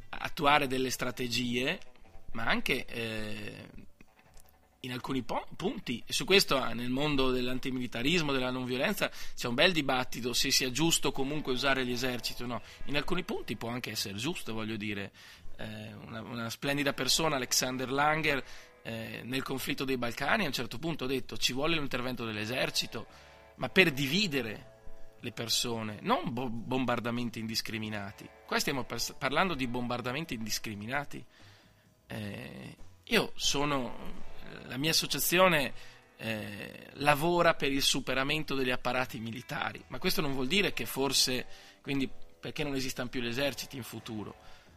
[0.09, 1.79] attuare delle strategie,
[2.31, 3.69] ma anche eh,
[4.83, 6.03] in alcuni punti.
[6.07, 10.71] su questo ah, nel mondo dell'antimilitarismo, della non violenza, c'è un bel dibattito se sia
[10.71, 12.61] giusto comunque usare l'esercito o no.
[12.85, 15.11] In alcuni punti può anche essere giusto, voglio dire.
[15.57, 18.43] Eh, una, una splendida persona, Alexander Langer,
[18.83, 23.05] eh, nel conflitto dei Balcani a un certo punto ha detto ci vuole l'intervento dell'esercito,
[23.55, 24.71] ma per dividere
[25.21, 28.27] le persone, non bo- bombardamenti indiscriminati.
[28.45, 31.23] Qua stiamo par- parlando di bombardamenti indiscriminati.
[32.07, 32.75] Eh,
[33.05, 34.31] io sono,
[34.65, 35.73] la mia associazione
[36.17, 41.45] eh, lavora per il superamento degli apparati militari, ma questo non vuol dire che forse,
[41.81, 44.35] quindi perché non esistano più gli eserciti in futuro,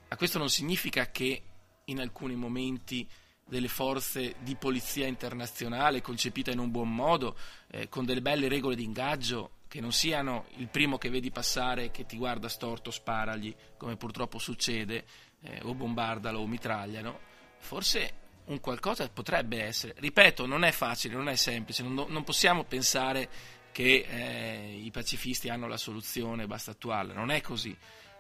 [0.08, 1.42] ma questo non significa che
[1.84, 3.08] in alcuni momenti
[3.44, 7.36] delle forze di polizia internazionale concepita in un buon modo,
[7.70, 11.90] eh, con delle belle regole di ingaggio, che non siano il primo che vedi passare
[11.90, 15.04] che ti guarda storto, sparagli, come purtroppo succede,
[15.42, 17.20] eh, o bombardalo o mitragliano,
[17.58, 19.94] forse un qualcosa potrebbe essere.
[19.96, 23.28] Ripeto, non è facile, non è semplice, non, non possiamo pensare
[23.72, 27.76] che eh, i pacifisti hanno la soluzione, basta attuarla, non è così.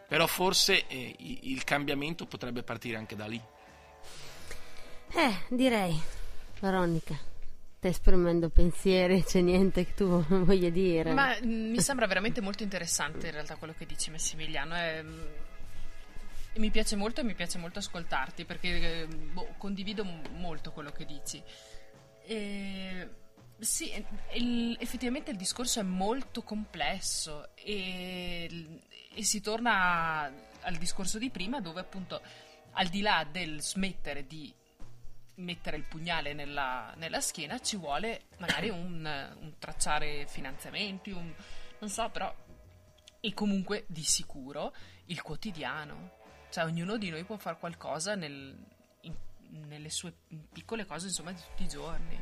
[0.08, 3.40] Però forse eh, il cambiamento potrebbe partire anche da lì.
[5.14, 5.98] Eh, direi,
[6.60, 7.18] Veronica,
[7.78, 11.12] stai esprimendo pensieri, c'è niente che tu voglia dire.
[11.12, 14.74] Ma mh, mi sembra veramente molto interessante in realtà quello che dici Massimiliano.
[14.74, 15.28] È, mh,
[16.58, 21.04] mi piace molto e mi piace molto ascoltarti perché eh, boh, condivido molto quello che
[21.04, 21.42] dici.
[22.24, 23.10] E,
[23.58, 23.92] sì,
[24.34, 28.80] il- effettivamente il discorso è molto complesso e,
[29.14, 30.30] e si torna
[30.60, 32.20] al discorso di prima dove appunto
[32.72, 34.52] al di là del smettere di
[35.36, 39.04] mettere il pugnale nella, nella schiena ci vuole magari un,
[39.40, 41.32] un tracciare finanziamenti, un,
[41.78, 42.34] non so però,
[43.20, 44.74] e comunque di sicuro
[45.06, 46.15] il quotidiano.
[46.56, 48.56] Cioè ognuno di noi può fare qualcosa nel-
[49.02, 49.14] in-
[49.68, 50.14] nelle sue
[50.50, 52.18] piccole cose insomma di tutti i giorni.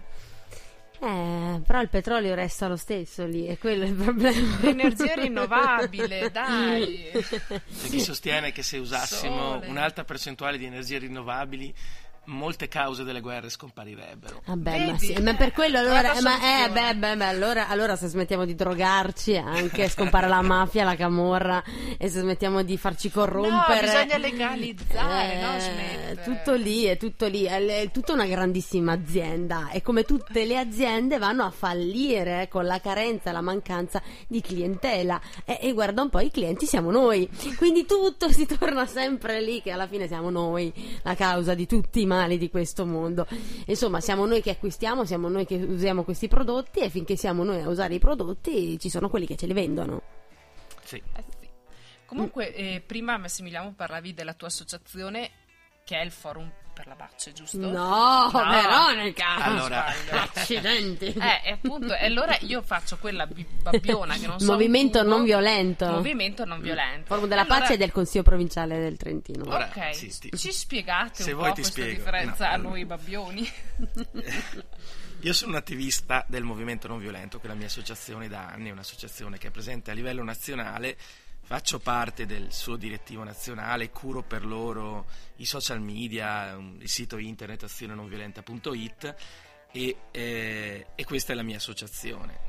[0.98, 4.58] Eh, però il petrolio resta lo stesso lì, è quello il problema.
[4.62, 7.10] Energia rinnovabile, dai.
[7.12, 9.68] C'è chi sostiene che se usassimo Sole.
[9.68, 11.72] un'alta percentuale di energie rinnovabili,
[12.26, 14.42] molte cause delle guerre scomparirebbero.
[14.46, 15.14] Vabbè, ma, Vedi?
[15.14, 18.44] sì, ma per quello Eh, allora, ma, eh, beh, beh, beh, allora, allora se smettiamo
[18.44, 21.62] di drogarci anche, scompare la mafia, la camorra
[21.98, 23.86] e se smettiamo di farci corrompere.
[23.86, 25.56] No, bisogna legalizzare, no?
[25.56, 26.22] Eh, Smettere.
[26.22, 30.58] tutto lì, è tutto lì, è, è tutta una grandissima azienda e come tutte le
[30.58, 35.72] aziende vanno a fallire eh, con la carenza e la mancanza di clientela e, e
[35.72, 39.86] guarda un po' i clienti siamo noi, quindi tutto si torna sempre lì che alla
[39.86, 40.72] fine siamo noi
[41.02, 43.26] la causa di tutti i mali di questo mondo.
[43.66, 47.60] Insomma, siamo noi che acquistiamo, siamo noi che usiamo questi prodotti e finché siamo noi
[47.60, 50.02] a usare i prodotti ci sono quelli che ce li vendono.
[50.84, 50.96] Sì.
[50.96, 51.48] Eh sì.
[52.06, 55.30] Comunque, eh, prima Massimiliano parlavi della tua associazione
[55.84, 57.56] che è il Forum per la Pace, giusto?
[57.58, 59.36] No, Veronica!
[59.36, 60.22] Allora- sbaglio.
[60.22, 61.06] Accidenti!
[61.06, 64.50] Eh, e appunto, e allora io faccio quella bi- babbiona che non so.
[64.52, 65.86] Movimento non violento.
[65.86, 67.06] Movimento non violento.
[67.06, 69.44] Forum della Allora- Pace e del Consiglio Provinciale del Trentino.
[69.46, 70.30] Ora, Ok, sì, sì.
[70.36, 71.98] ci spiegate Se un vuoi po' ti questa spiego.
[71.98, 73.52] differenza No, a allora- noi babbioni?
[75.20, 78.68] Io sono un attivista del movimento non violento, che è la mia associazione da anni,
[78.68, 80.96] è un'associazione che è presente a livello nazionale.
[81.46, 87.64] Faccio parte del suo direttivo nazionale, curo per loro i social media, il sito internet
[87.64, 89.14] azionenonviolenta.it
[89.70, 92.40] e, eh, e questa è la mia associazione.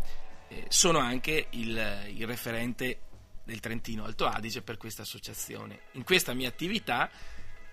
[0.47, 3.01] Eh, sono anche il, il referente
[3.43, 5.81] del Trentino Alto Adige per questa associazione.
[5.91, 7.09] In questa mia attività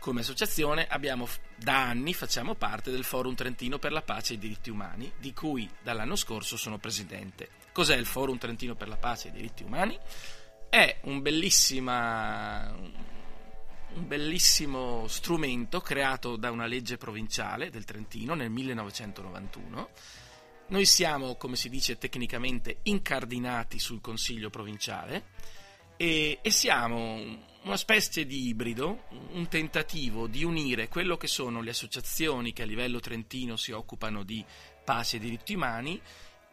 [0.03, 4.39] come associazione abbiamo da anni facciamo parte del Forum Trentino per la Pace e i
[4.41, 7.51] diritti umani, di cui dall'anno scorso sono presidente.
[7.71, 9.97] Cos'è il Forum Trentino per la Pace e i diritti umani?
[10.75, 11.21] È un
[13.93, 19.91] un bellissimo strumento creato da una legge provinciale del Trentino nel 1991.
[20.69, 25.25] Noi siamo, come si dice tecnicamente, incardinati sul Consiglio provinciale
[25.99, 27.21] e, e siamo
[27.65, 32.67] una specie di ibrido, un tentativo di unire quello che sono le associazioni che a
[32.67, 34.43] livello trentino si occupano di
[34.83, 36.01] pace e diritti umani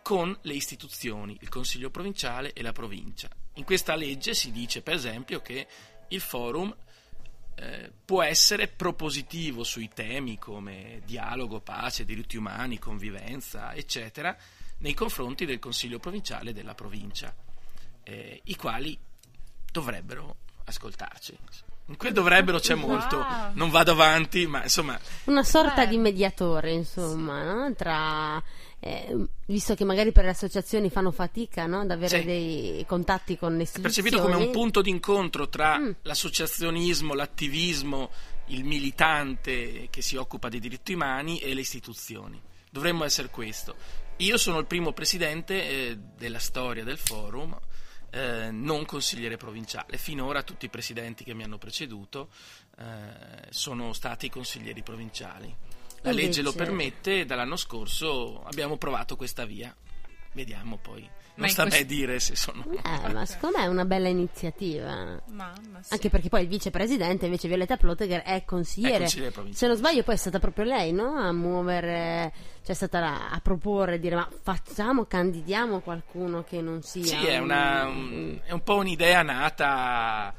[0.09, 3.29] con le istituzioni, il Consiglio provinciale e la provincia.
[3.53, 5.67] In questa legge si dice, per esempio, che
[6.07, 6.75] il forum
[7.53, 14.35] eh, può essere propositivo sui temi come dialogo, pace, diritti umani, convivenza, eccetera,
[14.79, 17.31] nei confronti del Consiglio provinciale e della provincia,
[18.01, 18.97] eh, i quali
[19.71, 21.37] dovrebbero ascoltarci.
[21.85, 23.51] In quel dovrebbero c'è molto, Wow.
[23.53, 25.87] non vado avanti, ma insomma Una sorta Beh.
[25.87, 27.75] di mediatore, insomma, no?
[27.75, 28.41] tra
[28.81, 29.15] eh,
[29.47, 31.81] visto che magari per le associazioni fanno fatica no?
[31.81, 32.25] ad avere Sì.
[32.25, 34.09] dei contatti con le è istituzioni.
[34.09, 35.91] percepito come un punto d'incontro tra Mm.
[36.03, 38.09] l'associazionismo, l'attivismo,
[38.47, 42.41] il militante che si occupa dei diritti umani e le istituzioni.
[42.71, 43.75] Dovremmo essere questo.
[44.17, 47.57] Io sono il primo presidente eh, della storia del forum
[48.11, 49.97] eh, non consigliere provinciale.
[49.97, 52.29] Finora tutti i presidenti che mi hanno preceduto
[52.77, 52.83] eh,
[53.49, 55.55] sono stati consiglieri provinciali.
[56.01, 59.75] La Invece- legge lo permette e dall'anno scorso abbiamo provato questa via.
[60.33, 61.07] Vediamo poi.
[61.35, 62.65] Non sta a me dire se sono...
[62.69, 65.21] Eh, ma secondo me è una bella iniziativa.
[65.27, 65.93] Ma, ma sì.
[65.93, 68.95] Anche perché poi il vicepresidente, invece Violetta Plotegher, è consigliere.
[68.95, 68.99] È
[69.31, 69.53] consigliere.
[69.53, 71.15] Se non sbaglio, poi è stata proprio lei, no?
[71.15, 76.81] A muovere, cioè è stata la- a proporre, dire ma facciamo, candidiamo qualcuno che non
[76.81, 77.05] sia.
[77.05, 80.33] Sì, è, una- un, è un po' un'idea nata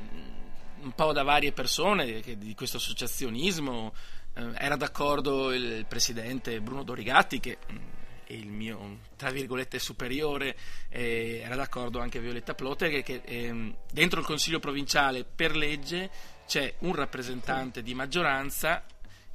[0.00, 3.92] mm, un po' da varie persone che di questo associazionismo.
[4.34, 7.76] Eh, era d'accordo il, presidente Bruno Dorigatti, che mm,
[8.24, 10.56] è il mio, tra virgolette, superiore,
[10.88, 16.10] eh, era d'accordo anche Violetta Plotter, che ehm, dentro il Consiglio provinciale per legge
[16.46, 18.84] c'è un rappresentante di maggioranza.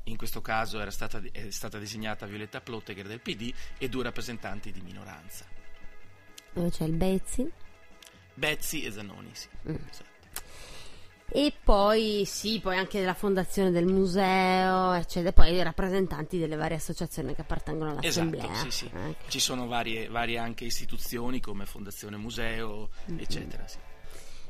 [0.03, 4.71] In questo caso era stata, è stata designata Violetta Plottegher del PD e due rappresentanti
[4.71, 5.45] di minoranza.
[6.53, 7.51] Dove c'è il Bezzi.
[8.33, 9.47] Betsy e Zanoni, sì.
[9.67, 9.75] Mm.
[9.89, 10.06] Esatto.
[11.29, 15.33] E poi sì, poi anche la fondazione del museo, eccetera.
[15.33, 18.45] Poi i rappresentanti delle varie associazioni che appartengono all'assemblea.
[18.45, 18.91] Esatto, sì, sì.
[18.93, 19.15] Eh.
[19.27, 23.19] Ci sono varie, varie anche istituzioni come Fondazione Museo, Mm-hmm.
[23.19, 23.67] eccetera.
[23.67, 23.77] Sì.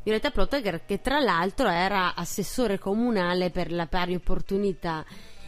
[0.03, 5.03] Violetta Plottegher, che tra l'altro era assessore comunale per la pari opportunità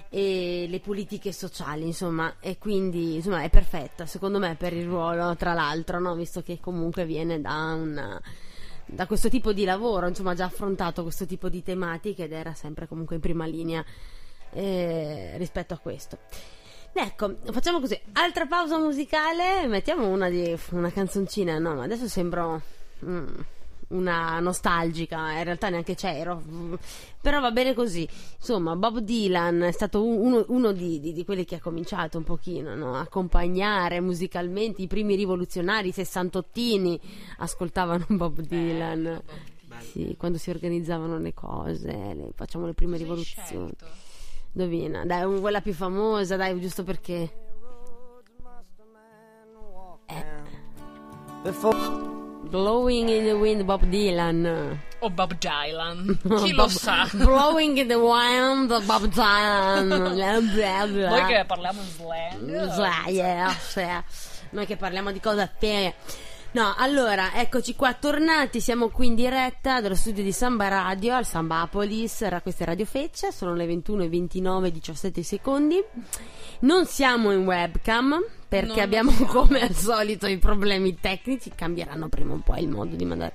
[0.09, 5.35] e le politiche sociali, insomma, e quindi insomma, è perfetta secondo me per il ruolo,
[5.35, 6.15] tra l'altro, no?
[6.15, 8.21] visto che comunque viene da, una-
[8.91, 12.53] da questo tipo di lavoro, insomma, ha già affrontato questo tipo di tematiche ed era
[12.53, 13.83] sempre comunque in prima linea
[14.51, 16.17] eh, rispetto a questo.
[16.91, 22.61] Ecco, facciamo così, altra pausa musicale, mettiamo una, di, una canzoncina, no, ma adesso sembro
[23.05, 23.27] mm,
[23.89, 26.41] una nostalgica, in realtà neanche c'ero,
[27.21, 28.07] però va bene così.
[28.37, 32.17] Insomma, Bob Dylan è stato un- uno, uno di, di- di quelli che ha cominciato
[32.17, 32.95] un pochino no?
[32.95, 36.99] a accompagnare musicalmente i primi rivoluzionari, i sessantottini,
[37.37, 39.01] ascoltavano Bob Dylan.
[39.01, 43.71] Bello, Sì, quando si organizzavano le cose, le- facciamo le prime Cosa rivoluzioni.
[43.75, 43.85] scelto?
[44.53, 47.31] Indovina, dai, quella più famosa, dai, giusto perché.
[52.49, 54.79] Blowing in the wind, Bob Dylan.
[55.01, 56.17] O Bob Dylan.
[56.41, 57.07] Chi lo Bob- sa?
[57.13, 59.87] Blowing in the wind, Bob Dylan.
[60.17, 63.05] Noi che parliamo slang.
[63.05, 63.85] Sì, yeah, sì.
[64.49, 65.93] Noi che parliamo di cose serie.
[66.51, 71.25] No, allora, eccoci qua, tornati, siamo qui in diretta dallo studio di Samba Radio al
[71.25, 75.79] Sambapolis, Ra- questa è Radio Feccia, sono le 21 e 29 17 secondi.
[76.61, 78.19] Non siamo in webcam
[78.49, 79.31] perché Non abbiamo siamo.
[79.31, 83.33] come al solito i problemi tecnici, cambieranno prima un po' il modo di mandare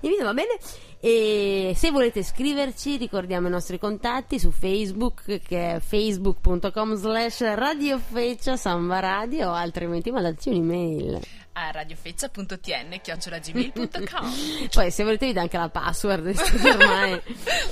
[0.00, 0.58] il video, va bene?
[1.00, 8.56] E se volete scriverci, ricordiamo i nostri contatti su Facebook, che è facebook.com slash radiofeccia
[8.56, 11.20] samba radio, o altrimenti mandateci un'email.
[11.58, 16.26] A radiofeccia.tn chiocciolagmail.com Poi se volete vi dà anche la password,
[16.62, 17.18] ormai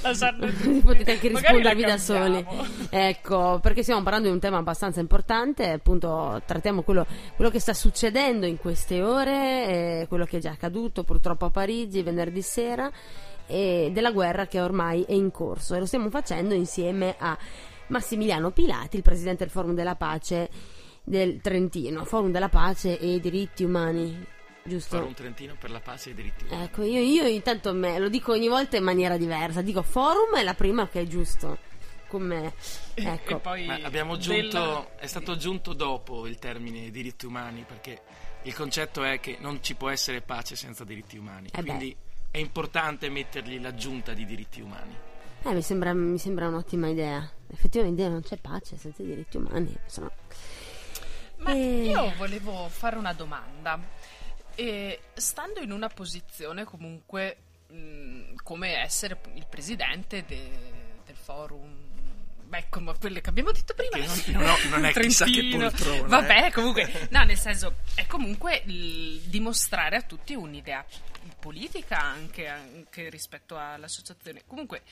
[0.80, 2.46] potete anche rispondervi da soli.
[2.88, 7.06] Ecco, perché stiamo parlando di un tema abbastanza importante, appunto trattiamo quello,
[7.36, 11.50] quello che sta succedendo in queste ore, eh, quello che è già accaduto purtroppo a
[11.50, 12.90] Parigi venerdì sera
[13.46, 15.74] e della guerra che ormai è in corso.
[15.74, 17.36] E lo stiamo facendo insieme a
[17.88, 23.20] Massimiliano Pilati, il presidente del Forum della Pace del Trentino, Forum della Pace e i
[23.20, 24.26] diritti umani,
[24.64, 24.96] giusto?
[24.96, 26.64] Fare un Trentino per la pace e i diritti umani.
[26.64, 29.60] Ecco, io, io intanto me, lo dico ogni volta in maniera diversa.
[29.60, 31.58] Dico forum è la prima che è giusto.
[32.08, 32.54] Con me.
[32.94, 33.40] Ecco.
[33.54, 38.00] E abbiamo della- aggiunto, è stato aggiunto dopo il termine diritti umani perché
[38.42, 41.48] il concetto è che non ci può essere pace senza diritti umani.
[41.52, 41.64] Eh beh.
[41.64, 41.96] Quindi
[42.30, 44.94] è importante mettergli l'aggiunta di diritti umani.
[45.42, 47.28] Eh, mi sembra, mi sembra un'ottima idea.
[47.48, 49.76] Effettivamente non c'è pace senza i diritti umani.
[49.82, 50.10] Insomma.
[51.38, 51.84] Ma Eh.
[51.84, 53.78] io volevo fare una domanda.
[54.56, 60.72] E stando in una posizione comunque mh, come essere il presidente de-
[61.04, 61.74] del forum,
[62.44, 63.96] beh, come quelle che abbiamo detto prima,
[64.28, 65.70] non- ho- non è chissà che Trentino.
[65.70, 66.52] poltrona, Vabbè, eh.
[66.52, 70.84] comunque, no, nel senso, è comunque dimostrare a tutti un'idea
[71.40, 74.42] politica anche, anche rispetto all'associazione.
[74.46, 74.82] Comunque,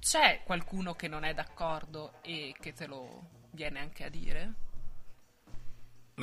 [0.00, 4.52] c'è qualcuno che non è d'accordo e che te lo viene anche a dire?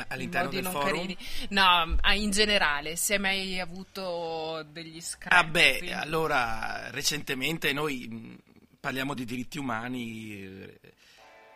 [0.10, 0.86] Ma in all'interno del forum?
[0.86, 1.18] carini.
[1.50, 5.36] No, ah, in generale, se hai mai avuto degli screzi.
[5.36, 8.38] Ah beh, allora recentemente noi mh,
[8.80, 10.80] parliamo di diritti umani eh,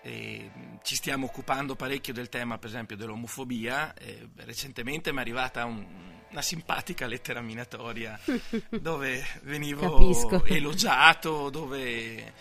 [0.02, 3.94] e mh, ci stiamo occupando parecchio del tema, per esempio, dell'omofobia.
[3.94, 8.20] e recentemente mi è arrivata un- una simpatica lettera minatoria
[8.82, 10.44] dove venivo Capisco.
[10.46, 12.34] elogiato, dove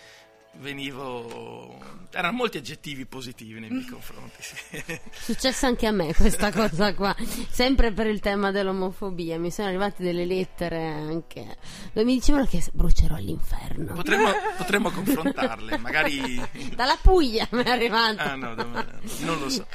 [0.57, 4.55] venivo erano molti aggettivi positivi nei miei confronti sì.
[4.85, 7.15] È successa anche a me questa cosa qua,
[7.49, 9.39] sempre per il tema dell'omofobia.
[9.39, 11.57] Mi sono arrivate delle lettere anche
[11.91, 13.93] dove mi dicevano che brucerò all'inferno.
[13.93, 16.39] potremmo, potremmo confrontarle magari
[16.75, 18.31] Dalla Puglia mi è arrivata.
[18.33, 18.85] ah no dove-
[19.21, 19.65] non lo so.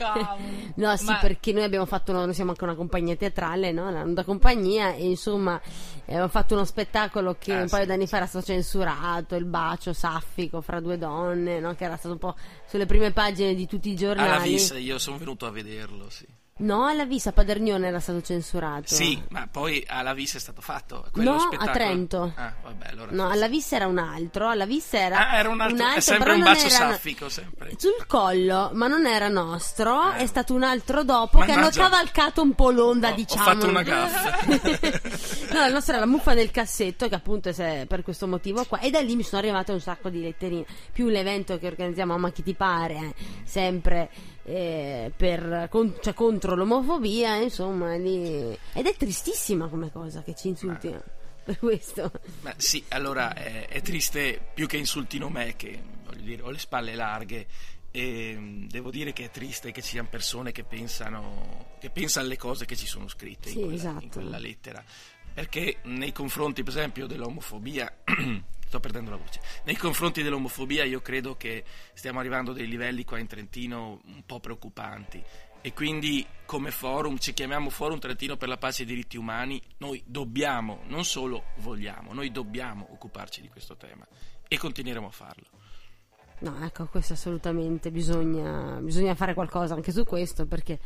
[0.77, 3.91] No, sì, Ma- perché noi abbiamo fatto, una- noi siamo anche una compagnia teatrale, no?
[3.91, 5.61] La nuda compagnia, e insomma,
[6.05, 9.35] eh, abbiamo fatto uno spettacolo che Ah, un paio sì, d'anni fa era stato censurato,
[9.35, 11.75] il bacio saffico fra due donne, no?
[11.75, 14.51] Che era stato un po' sulle prime pagine di tutti i giornali.
[14.51, 16.27] vis io sono venuto a vederlo sì
[16.61, 18.93] No, alla Visa Padernione era stato censurato.
[18.95, 22.33] Sì, ma poi alla vis è stato fatto quello No, spettacolo a Trento.
[22.35, 25.61] ah vabbè allora No, alla Vista era un altro, alla Vista era, ah era un
[25.61, 30.19] altro, è sempre un bacio era- saffico sempre Sul collo, ma non era nostro, Eh.
[30.19, 31.83] è stato un altro dopo che hanno Mannaggia.
[31.89, 33.43] cavalcato un po' l'onda, Ho- ho diciamo.
[33.45, 34.39] fatto una gaffa.
[35.53, 38.81] no, la nostra era la muffa del cassetto, che appunto è per questo motivo qua.
[38.81, 40.65] E da lì mi sono arrivate un sacco di letterine.
[40.93, 44.09] Più l'evento che organizziamo a Ma chi ti pare, eh, sempre
[44.49, 48.57] eh, per, con- cioè, contro l'omofobia, insomma, lì.
[48.73, 50.97] Ed è tristissima come cosa che ci insulti.
[51.49, 52.11] Per questo.
[52.43, 56.59] Ma sì, allora è, è triste più che insultino me, che voglio dire, ho le
[56.59, 57.47] spalle larghe.
[57.91, 62.27] E mm, devo dire che è triste che ci siano persone che pensano, che pensano
[62.27, 64.05] alle cose che ci sono scritte Sì, in, quella, esatto.
[64.05, 64.85] in quella lettera.
[65.39, 67.99] Perché nei confronti, per esempio, dell'omofobia,
[68.67, 71.63] sto perdendo la voce, nei confronti dell'omofobia io credo che
[71.93, 75.23] stiamo arrivando a dei livelli qua in Trentino un po' preoccupanti.
[75.61, 79.63] E quindi come forum, ci chiamiamo Forum Trentino per la pace e i diritti umani,
[79.77, 84.05] noi dobbiamo, non solo vogliamo, noi dobbiamo occuparci di questo tema
[84.49, 85.47] e continueremo a farlo.
[86.41, 90.81] No, ecco, questo assolutamente bisogna, bisogna fare qualcosa anche su questo perché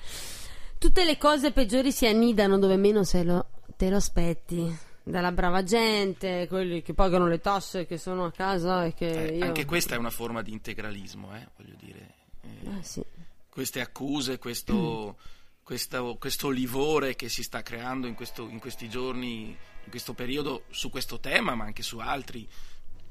[0.77, 3.47] tutte le cose peggiori si annidano dove meno se lo,
[3.83, 4.79] te lo aspetti.
[5.03, 9.37] Dalla brava gente, quelli che pagano le tasse, che sono a casa e che Eh,
[9.39, 9.45] io...
[9.47, 12.15] Anche questa è una forma di integralismo, eh, voglio dire.
[12.43, 13.03] Eh, Ah, sì.
[13.49, 15.17] queste accuse, questo,
[15.65, 20.67] questo, questo livore che si sta creando in, questo- in questi giorni, in questo periodo,
[20.71, 22.49] su questo tema, ma anche su altri.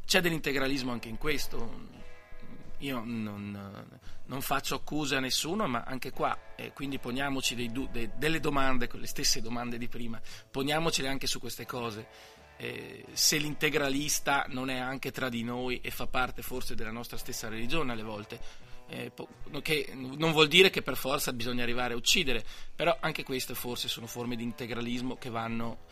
[0.05, 1.99] C'è dell'integralismo anche in questo.
[2.81, 8.11] Io non, non faccio accuse a nessuno, ma anche qua, eh, quindi poniamoci dei de-
[8.15, 10.19] delle domande, quelle stesse domande di prima,
[10.49, 12.07] poniamocele anche su queste cose.
[12.57, 17.17] Eh, se l'integralista non è anche tra di noi e fa parte forse della nostra
[17.17, 18.39] stessa religione alle volte,
[18.87, 19.11] eh,
[19.61, 22.43] che non vuol dire che per forza bisogna arrivare a uccidere,
[22.75, 25.85] però anche queste forse sono forme di integralismo che vanno,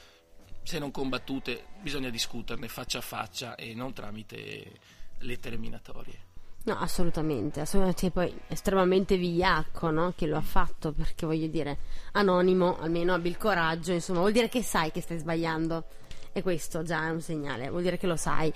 [0.63, 4.79] se non combattute, bisogna discuterne faccia a faccia e non tramite
[5.19, 6.28] lettere minatorie.
[6.63, 8.07] No, assolutamente, assolutamente.
[8.07, 10.13] E poi estremamente vigliacco, no?
[10.15, 11.77] Che lo ha fatto perché voglio dire,
[12.13, 15.85] anonimo, almeno abbi il coraggio, insomma, vuol dire che sai che stai sbagliando.
[16.31, 18.53] E questo già è un segnale, vuol dire che lo sai.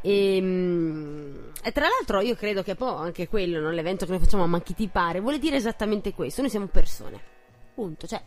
[0.00, 3.70] E, mm, e tra l'altro io credo che poi anche quello, no?
[3.70, 6.40] l'evento che noi facciamo a Ma chi ti pare, vuole dire esattamente questo.
[6.40, 7.20] Noi siamo persone.
[7.72, 8.08] Punto.
[8.08, 8.20] Cioè,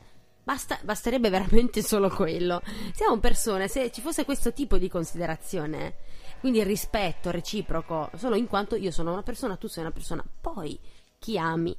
[0.47, 2.61] basta- basterebbe veramente solo quello.
[2.93, 5.95] Siamo persone, se ci fosse questo tipo di considerazione,
[6.39, 10.23] quindi il rispetto reciproco, solo in quanto io sono una persona, tu sei una persona,
[10.41, 10.79] poi
[11.19, 11.75] chi ami,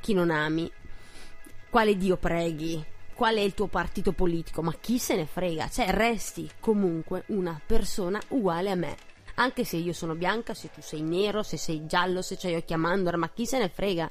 [0.00, 0.70] chi non ami,
[1.70, 5.90] quale Dio preghi, qual è il tuo partito politico, ma chi se ne frega, cioè
[5.90, 8.96] resti comunque una persona uguale a me.
[9.36, 12.72] Anche se io sono bianca, se tu sei nero, se sei giallo, se c'hai occhi
[12.72, 14.08] a mandorla, ma chi se ne frega?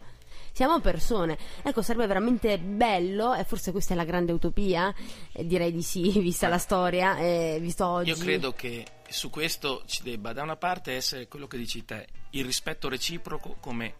[0.54, 1.36] Siamo persone.
[1.64, 4.94] Ecco, sarebbe veramente bello, e forse questa è la grande utopia,
[5.32, 8.10] eh, direi di sì, vista la storia, eh, visto oggi.
[8.10, 12.06] Io credo che su questo ci debba da una parte essere quello che dici te,
[12.32, 13.96] il rispetto reciproco come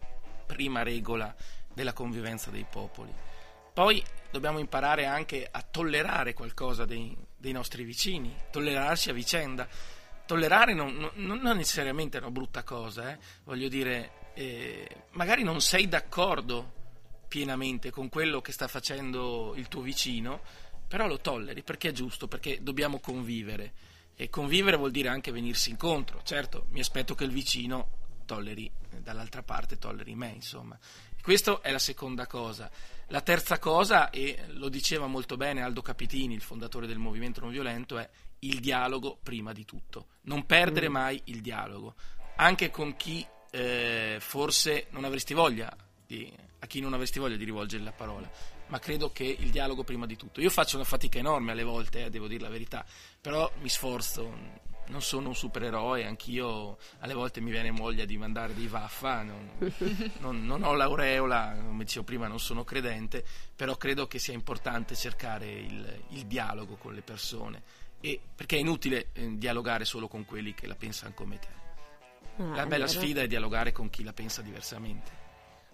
[0.46, 1.34] prima regola
[1.72, 3.12] della convivenza dei popoli.
[3.72, 4.00] Poi
[4.30, 9.66] dobbiamo imparare anche a tollerare qualcosa dei, dei nostri vicini, tollerarsi a vicenda.
[10.24, 13.18] Tollerare non, non- non necessariamente è una brutta cosa, eh.
[13.42, 16.72] voglio dire, eh, magari non sei d'accordo
[17.28, 20.40] pienamente con quello che sta facendo il tuo vicino,
[20.86, 23.72] però lo tolleri perché è giusto, perché dobbiamo convivere.
[24.14, 26.20] E convivere vuol dire anche venirsi incontro.
[26.22, 30.78] Certo, mi aspetto che il vicino tolleri, eh, dall'altra parte tolleri me, insomma.
[31.20, 32.70] Questa è la seconda cosa.
[33.08, 37.50] La terza cosa, e lo diceva molto bene Aldo Capitini, il fondatore del movimento non
[37.50, 38.08] violento, è
[38.40, 40.08] il dialogo prima di tutto.
[40.22, 41.94] Non perdere mai il dialogo,
[42.36, 45.74] anche con chi eh, forse non avresti voglia
[46.04, 48.28] di, a chi non avresti voglia di rivolgere la parola,
[48.66, 50.40] ma credo che il dialogo prima di tutto.
[50.40, 52.84] Io faccio una fatica enorme alle volte, eh, devo dire la verità,
[53.20, 54.62] però mi sforzo.
[54.86, 59.50] Non sono un supereroe, anch'io alle volte mi viene voglia di mandare dei vaffa, non,
[60.18, 63.24] non- non ho l'aureola, come dicevo prima non sono credente,
[63.56, 67.62] però credo che sia importante cercare il, il dialogo con le persone,
[68.00, 71.64] e, perché è inutile eh, dialogare solo con quelli che la pensano come te.
[72.36, 75.22] Ah, La bella sfida è dialogare con chi la pensa diversamente.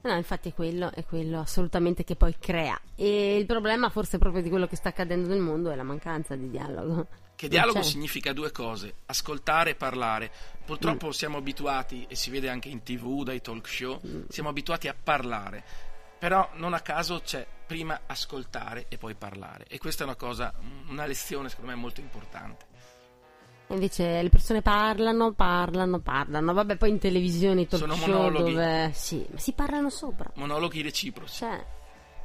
[0.02, 2.78] No, infatti è quello, è quello assolutamente che poi crea.
[2.96, 6.34] E il problema forse proprio di quello che sta accadendo nel mondo è la mancanza
[6.36, 7.06] di dialogo.
[7.36, 7.84] Che Non dialogo c'è.
[7.84, 10.30] significa due cose, ascoltare e parlare.
[10.64, 11.10] Purtroppo Mm.
[11.10, 14.22] siamo abituati, e si vede anche in tv, dai talk show, Mm.
[14.28, 15.64] siamo abituati a parlare.
[16.18, 19.64] Però non a caso c'è prima ascoltare e poi parlare.
[19.68, 20.52] E questa è una cosa,
[20.88, 22.66] una lezione secondo me molto importante.
[23.70, 26.52] Invece le persone parlano, parlano, parlano.
[26.52, 28.52] Vabbè, poi in televisione i talk Sono monologhi.
[28.52, 30.30] dove sì, ma si parlano sopra.
[30.34, 31.38] Monologhi reciproci.
[31.38, 31.64] Cioè,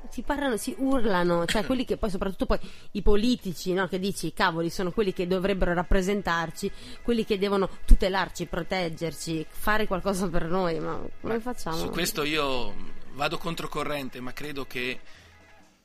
[0.09, 2.59] si parlano, si urlano, cioè quelli che poi soprattutto poi
[2.91, 6.71] i politici, no, che dici, cavoli, sono quelli che dovrebbero rappresentarci,
[7.03, 11.77] quelli che devono tutelarci, proteggerci, fare qualcosa per noi, ma come facciamo?
[11.77, 12.73] Su questo io
[13.13, 14.99] vado controcorrente, ma credo che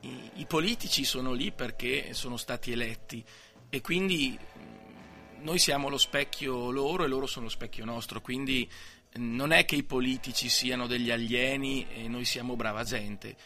[0.01, 3.23] i, i politici sono lì perché sono stati eletti
[3.69, 4.39] e quindi
[5.41, 8.69] noi siamo lo specchio loro e loro sono lo specchio nostro, quindi
[9.15, 13.37] non è che i politici siano degli alieni e noi siamo brava gente.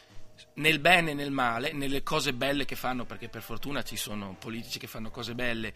[0.54, 4.36] Nel bene e nel male, nelle cose belle che fanno, perché per fortuna ci sono
[4.38, 5.72] politici che fanno cose belle,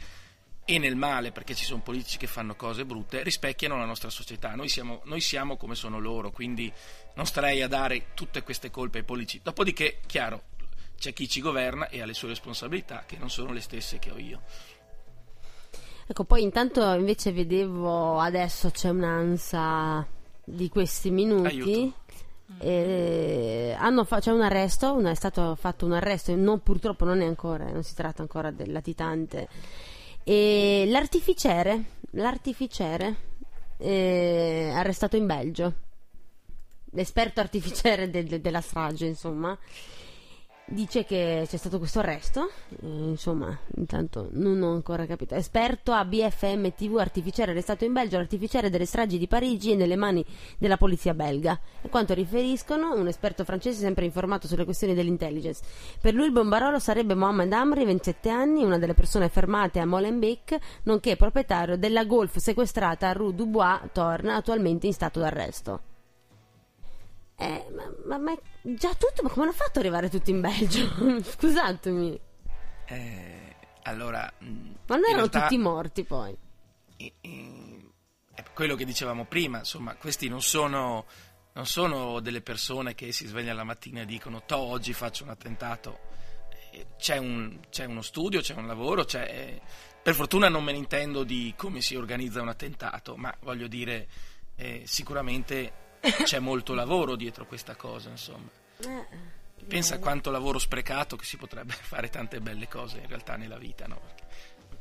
[0.70, 4.54] e nel male, perché ci sono politici che fanno cose brutte, rispecchiano la nostra società.
[4.54, 6.70] Noi siamo, noi siamo come sono loro, quindi
[7.14, 9.40] non starei a dare tutte queste colpe ai politici.
[9.42, 10.42] Dopodiché, chiaro,
[10.98, 14.10] c'è chi ci governa e ha le sue responsabilità, che non sono le stesse che
[14.10, 14.42] ho io.
[16.10, 20.06] Ecco, poi intanto invece vedevo adesso c'è un'ansa
[20.42, 21.92] di questi minuti.
[22.60, 27.20] Eh, hanno fa- c'è un arresto, una- è stato fatto un arresto, non, purtroppo non
[27.20, 29.48] è ancora, non si tratta ancora del latitante.
[30.24, 33.26] E l'artificiere, l'artificiere
[33.80, 35.72] eh, arrestato in Belgio,
[36.92, 39.56] l'esperto artificiere del- della strage, insomma,
[40.68, 42.50] dice che c'è stato questo arresto,
[42.82, 45.34] eh, insomma, intanto non ho ancora capito.
[45.34, 49.96] Esperto a BFM TV artificiere arrestato in Belgio, l'artificiere delle stragi di Parigi è nelle
[49.96, 50.24] mani
[50.58, 51.58] della polizia belga.
[51.80, 55.62] E quanto riferiscono, un esperto francese sempre informato sulle questioni dell'intelligence.
[56.00, 60.56] Per lui il bombarolo sarebbe Mohamed Amri, 27 anni, una delle persone fermate a Molenbeek,
[60.84, 65.80] nonché proprietario della Golf sequestrata a Rue Dubois, Torna, attualmente in stato d'arresto.
[67.40, 69.22] Eh, ma, ma, ma già tutto?
[69.22, 70.88] Ma come hanno fatto ad arrivare tutti in Belgio?
[71.22, 72.20] Scusatemi.
[72.86, 74.46] Eh, allora, mh,
[74.86, 76.36] Ma non erano realtà- tutti morti poi.
[76.96, 81.06] è quello che dicevamo prima, insomma, questi non sono,
[81.52, 85.30] non sono delle persone che si svegliano la mattina e dicono to oggi faccio un
[85.30, 85.98] attentato.
[86.72, 89.60] Eh, C'è, un- c'è uno studio, c'è un lavoro, c'è, eh,
[90.02, 94.08] per fortuna non me ne intendo di come si organizza un attentato, ma voglio dire,
[94.56, 98.48] eh, sicuramente c'è molto lavoro dietro questa cosa, insomma.
[99.66, 103.58] Pensa a quanto lavoro sprecato che si potrebbe fare tante belle cose in realtà nella
[103.58, 104.00] vita, no?
[104.00, 104.26] Perché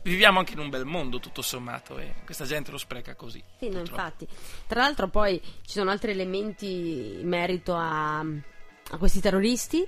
[0.04, 3.44] viviamo anche in un bel mondo tutto sommato e questa gente lo spreca così.
[3.60, 4.28] Sì, no, infatti.
[4.66, 9.86] Tra l'altro poi ci sono altri elementi in merito a, a questi terroristi.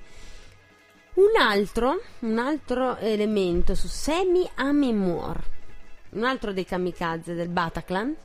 [1.11, 5.41] Un altro, un altro elemento su Semi Amimur,
[6.11, 8.15] un altro dei kamikaze del Bataclan,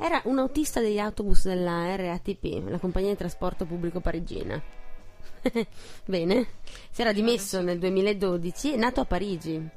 [0.00, 4.60] era un autista degli autobus della RATP, la compagnia di trasporto pubblico parigina.
[6.04, 6.46] Bene,
[6.90, 9.68] si era dimesso nel 2012, è nato a Parigi.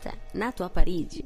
[0.00, 1.24] Cioè, nato a Parigi.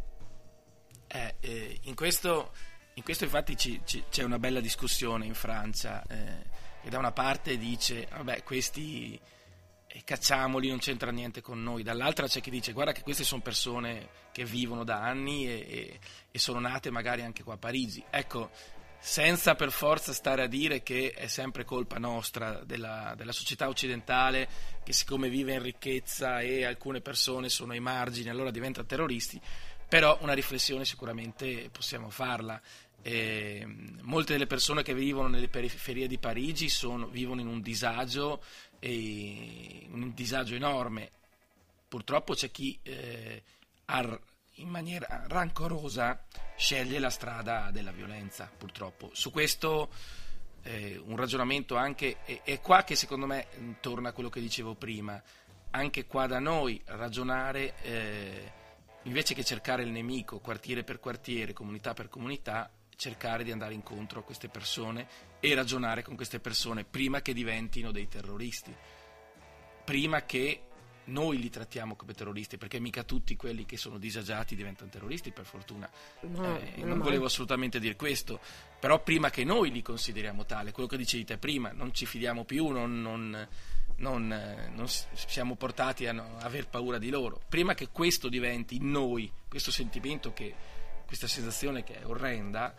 [1.06, 2.52] Eh, eh, in, questo,
[2.94, 6.44] in questo infatti ci- ci- c'è una bella discussione in Francia eh,
[6.82, 9.18] che da una parte dice vabbè questi
[9.88, 13.40] eh, cacciamoli non c'entra niente con noi dall'altra c'è chi dice guarda che queste sono
[13.42, 15.98] persone che vivono da anni e, e-
[16.30, 18.50] e sono nate magari anche qua a Parigi ecco
[19.00, 24.48] senza per forza stare a dire che è sempre colpa nostra della, della società occidentale
[24.84, 29.40] che siccome vive in ricchezza e alcune persone sono ai margini allora diventano terroristi
[29.88, 32.60] però una riflessione sicuramente possiamo farla.
[33.00, 33.64] Eh,
[34.02, 38.42] molte delle persone che vivono nelle periferie di Parigi sono- vivono in un disagio,
[38.78, 41.10] e, un disagio enorme.
[41.88, 43.42] Purtroppo c'è chi eh,
[43.86, 44.20] ar-
[44.54, 46.24] in maniera rancorosa
[46.56, 49.10] sceglie la strada della violenza, purtroppo.
[49.12, 49.88] Su questo
[50.62, 54.40] eh, un ragionamento anche, è, è qua che secondo me mh, torna a quello che
[54.40, 55.20] dicevo prima,
[55.70, 58.52] anche qua da noi ragionare, eh,
[59.04, 64.20] invece che cercare il nemico quartiere per quartiere, comunità per comunità, cercare di andare incontro
[64.20, 65.06] a queste persone
[65.40, 68.74] e ragionare con queste persone prima che diventino dei terroristi,
[69.84, 70.62] prima che
[71.08, 75.46] noi li trattiamo come terroristi, perché mica tutti quelli che sono disagiati diventano terroristi, per
[75.46, 75.90] fortuna.
[76.22, 78.40] No, Eh, non volevo assolutamente dire questo,
[78.78, 82.44] però prima che noi li consideriamo tale, quello che dicevi te prima, non ci fidiamo
[82.44, 83.48] più, non, non-
[83.96, 87.40] non, eh, non siamo portati a no- aver paura di loro.
[87.48, 90.54] Prima che questo diventi in noi, questo sentimento, che,
[91.06, 92.74] questa sensazione che è orrenda,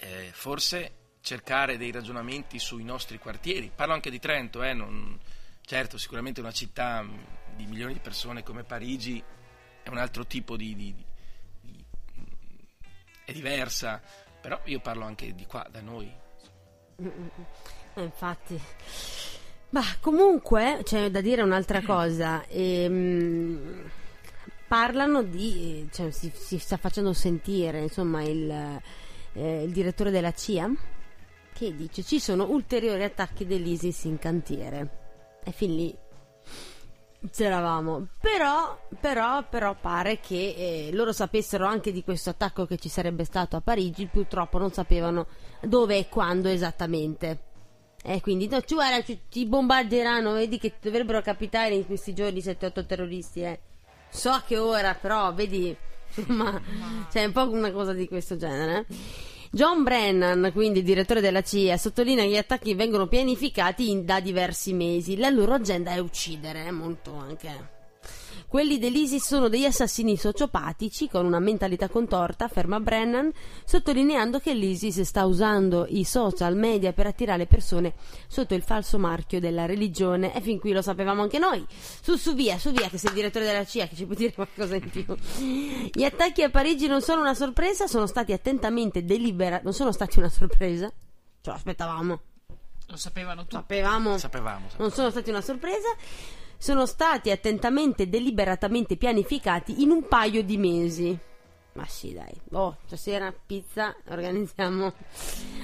[0.00, 0.97] eh, forse
[1.28, 3.70] cercare dei ragionamenti sui nostri quartieri.
[3.74, 5.18] Parlo anche di Trento, eh, non-
[5.60, 7.18] certo, sicuramente una città mh,
[7.54, 9.22] di milioni di persone come Parigi
[9.82, 11.04] è un altro tipo di, di- di-
[11.60, 11.84] di-
[13.26, 14.00] è diversa,
[14.40, 16.10] però io parlo anche di qua, da noi.
[16.96, 18.58] Eh, infatti.
[19.70, 22.46] Ma comunque c'è da dire un'altra cosa.
[22.46, 23.90] ehm,
[24.66, 25.86] parlano di.
[25.92, 28.80] cioè, si, si sta facendo sentire, insomma, il,
[29.34, 30.70] eh, il direttore della CIA
[31.58, 35.40] che dice ci sono ulteriori attacchi dell'ISIS in cantiere.
[35.42, 35.96] E fin lì
[37.32, 38.06] c'eravamo.
[38.20, 43.24] Però, però, però pare che eh, loro sapessero anche di questo attacco che ci sarebbe
[43.24, 45.26] stato a Parigi, purtroppo non sapevano
[45.60, 47.46] dove e quando esattamente.
[48.04, 52.38] E quindi no, ci, guarda, ci, ci bombarderanno, vedi che dovrebbero capitare in questi giorni
[52.38, 53.60] 7-8 terroristi, eh.
[54.10, 55.76] So che ora, però, vedi,
[56.14, 56.62] insomma,
[57.10, 58.86] c'è un po' una cosa di questo genere.
[59.50, 64.72] John Brennan, quindi direttore della CIA, sottolinea che gli attacchi vengono pianificati in- da diversi
[64.72, 65.16] mesi.
[65.16, 67.76] La loro agenda è uccidere, è molto anche.
[68.48, 73.30] Quelli dell'ISIS sono degli assassini sociopatici con una mentalità contorta, afferma Brennan,
[73.62, 77.92] sottolineando che l'ISIS sta usando i social media per attirare persone
[78.26, 80.34] sotto il falso marchio della religione.
[80.34, 81.62] E fin qui lo sapevamo anche noi.
[81.68, 84.32] Su, su, via, su, via, che sei il direttore della CIA, che ci puoi dire
[84.32, 85.04] qualcosa in più.
[85.92, 89.64] Gli attacchi a Parigi non sono una sorpresa, sono stati attentamente deliberati.
[89.64, 90.88] Non sono stati una sorpresa?
[90.88, 92.20] Ce lo aspettavamo.
[92.86, 93.56] Lo sapevano tutti.
[93.56, 94.16] Sapevamo.
[94.16, 94.60] Sapevamo.
[94.60, 94.90] Non sapevamo.
[94.90, 95.88] sono stati una sorpresa,
[96.58, 101.18] sono stati attentamente e deliberatamente pianificati in un paio di mesi.
[101.74, 102.34] Ma sì, dai.
[102.50, 104.92] Oh, stasera pizza, organizziamo.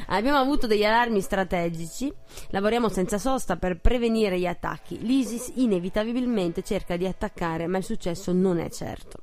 [0.07, 2.13] Abbiamo avuto degli allarmi strategici,
[2.51, 5.01] lavoriamo senza sosta per prevenire gli attacchi.
[5.01, 9.23] L'ISIS inevitabilmente cerca di attaccare, ma il successo non è certo.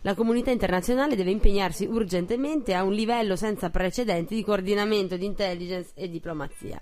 [0.00, 5.90] La comunità internazionale deve impegnarsi urgentemente a un livello senza precedenti di coordinamento di intelligence
[5.94, 6.80] e diplomazia.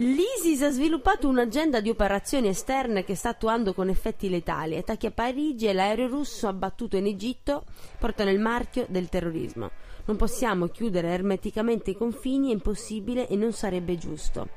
[0.00, 4.78] L'ISIS ha sviluppato un'agenda di operazioni esterne che sta attuando con effetti letali.
[4.78, 7.64] Attacchi a Parigi e l'aereo russo abbattuto in Egitto
[7.98, 9.70] portano il marchio del terrorismo.
[10.06, 14.48] Non possiamo chiudere ermeticamente i confini, è impossibile e non sarebbe giusto.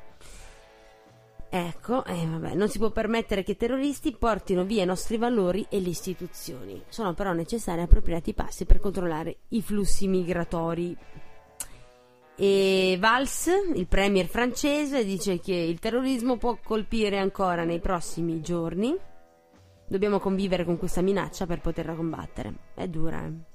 [1.49, 5.65] Ecco, eh, vabbè, non si può permettere che i terroristi portino via i nostri valori
[5.67, 6.81] e le istituzioni.
[6.87, 10.97] Sono però necessari appropriati passi per controllare i flussi migratori.
[12.35, 18.95] E Valls, il premier francese, dice che il terrorismo può colpire ancora nei prossimi giorni.
[19.87, 22.53] Dobbiamo convivere con questa minaccia per poterla combattere.
[22.73, 23.51] È dura, eh.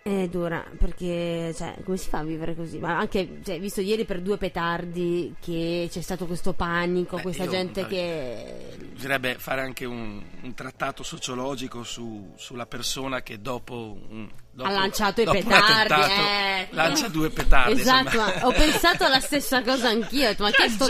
[0.00, 2.78] È dura perché, cioè, come si fa a vivere così?
[2.78, 7.44] Ma anche, cioè, visto ieri per due petardi che c'è stato questo panico, Beh, questa
[7.44, 7.92] io- gente vabbè.
[7.92, 8.76] che.
[8.92, 14.30] Bisognerebbe fare anche un, un trattato sociologico su- sulla persona che dopo, un-
[14.62, 16.68] dopo- ha lanciato i petardi, eh.
[16.70, 17.80] lancia due petardi.
[17.80, 20.34] Esatto, ho pensato alla stessa cosa anch'io.
[20.38, 20.86] Ma che Che sto!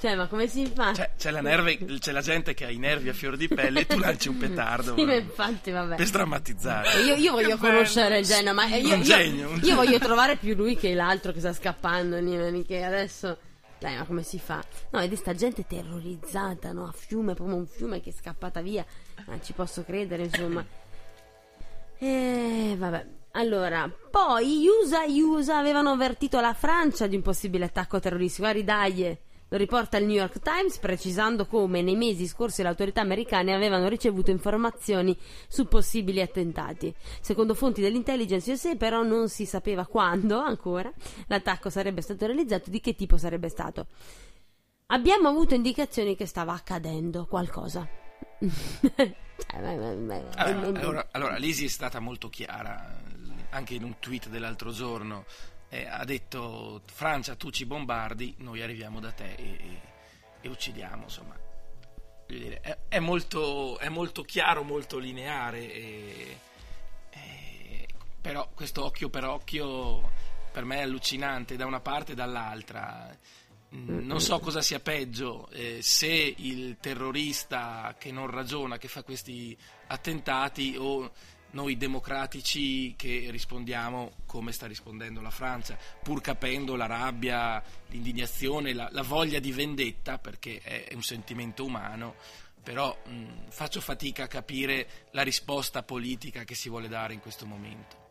[0.00, 0.92] Cioè, ma come si fa?
[0.94, 3.80] Cioè, c'è, la nerve- c'è la gente che ha i nervi a fior di pelle
[3.80, 5.96] e tu lanci un petardo Sì, infatti, vabbè.
[5.96, 7.02] per sdrammatizzare.
[7.02, 9.74] Io, io voglio Che conoscere il genio, ma io, Un io- genio, un io genio.
[9.76, 12.20] voglio trovare più lui che l'altro che sta scappando.
[12.66, 13.38] Che adesso.
[13.78, 14.62] Dai, ma come si fa?
[14.90, 16.86] No, ed è sta gente terrorizzata, no?
[16.86, 18.84] A fiume, proprio un fiume che è scappata via.
[19.26, 20.64] Ma ci posso credere, insomma.
[22.04, 23.06] E vabbè.
[23.34, 28.42] Allora, poi gli USA, gli USA avevano avvertito la Francia di un possibile attacco terroristico.
[28.42, 29.16] Guardi, dai,
[29.48, 33.86] lo riporta il New York Times precisando come nei mesi scorsi le autorità americane avevano
[33.86, 36.92] ricevuto informazioni su possibili attentati.
[37.20, 40.92] Secondo fonti dell'intelligence USA però non si sapeva quando ancora
[41.28, 43.86] l'attacco sarebbe stato realizzato e di che tipo sarebbe stato.
[44.86, 48.01] Abbiamo avuto indicazioni che stava accadendo qualcosa.
[49.44, 49.60] Cioè,
[50.36, 53.00] Allora, allora, allora, Lisi è stata molto chiara,
[53.50, 55.24] anche in un tweet dell'altro giorno.
[55.68, 59.80] eh, ha detto: Francia, tu ci bombardi, noi arriviamo da te e, e-
[60.42, 61.04] e uccidiamo.
[61.04, 61.36] Insomma,
[62.26, 65.72] dire, è, è molto, è molto chiaro, molto lineare.
[65.72, 66.36] e-
[68.20, 70.10] però questo occhio per occhio
[70.52, 73.16] per me è allucinante da una parte e dall'altra.
[73.74, 79.02] Mm, Non so cosa sia peggio, eh, se il terrorista che non ragiona, che fa
[79.02, 79.56] questi
[79.86, 81.10] attentati, o
[81.52, 88.88] noi democratici che rispondiamo come sta rispondendo la Francia, pur capendo la rabbia, l'indignazione, la,
[88.90, 92.14] la voglia di vendetta, perché è, è un sentimento umano,
[92.62, 97.46] però mh, faccio fatica a capire la risposta politica che si vuole dare in questo
[97.46, 98.01] momento.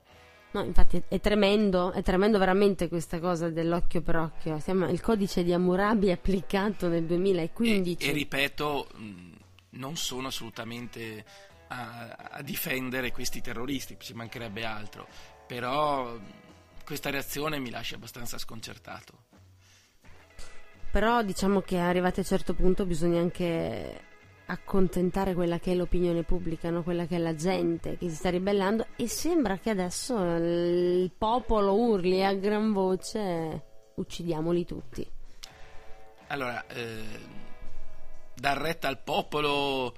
[0.53, 4.59] No, infatti è, tremendo, è tremendo veramente questa cosa dell'occhio per occhio.
[4.59, 8.05] Siamo, il codice di Hammurabi è applicato nel 2015.
[8.05, 8.87] E, e ripeto,
[9.69, 11.23] non sono assolutamente
[11.67, 15.07] a, a difendere questi terroristi, ci mancherebbe altro,
[15.47, 16.19] però
[16.83, 19.29] questa reazione mi lascia abbastanza sconcertato.
[20.91, 24.09] Però diciamo che arrivati a un certo punto bisogna anche
[24.51, 26.83] accontentare quella che è l'opinione pubblica, no?
[26.83, 31.73] quella che è la gente che si sta ribellando e sembra che adesso il popolo
[31.73, 33.63] urli a gran voce
[33.95, 35.09] uccidiamoli tutti.
[36.27, 37.03] Allora, eh,
[38.35, 39.95] dar retta al popolo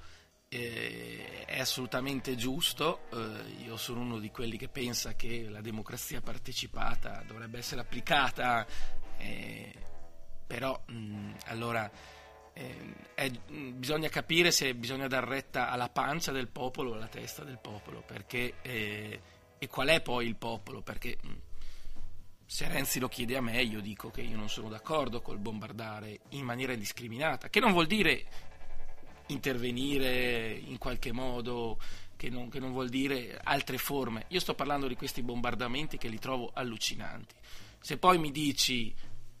[0.48, 6.20] eh, è assolutamente giusto, eh, io sono uno di quelli che pensa che la democrazia
[6.20, 8.64] partecipata dovrebbe essere applicata,
[9.18, 9.72] eh,
[10.46, 11.90] però mh, allora
[12.54, 17.42] eh, è, bisogna capire se bisogna dar retta alla pancia del popolo o alla testa
[17.42, 19.20] del popolo, perché, eh,
[19.58, 21.32] e qual è poi il popolo, perché mh,
[22.46, 26.20] se Renzi lo chiede a me io dico che io non sono d'accordo col bombardare
[26.30, 28.24] in maniera indiscriminata, che non vuol dire
[29.26, 31.80] intervenire in qualche modo,
[32.14, 34.26] che non, che non vuol dire altre forme.
[34.28, 37.34] Io sto parlando di questi bombardamenti che li trovo allucinanti.
[37.80, 38.94] Se poi mi dici...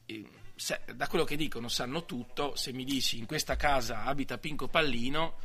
[0.06, 4.38] Eh, se, da quello che dicono sanno tutto, se mi dici in questa casa abita
[4.38, 5.36] Pinco Pallino,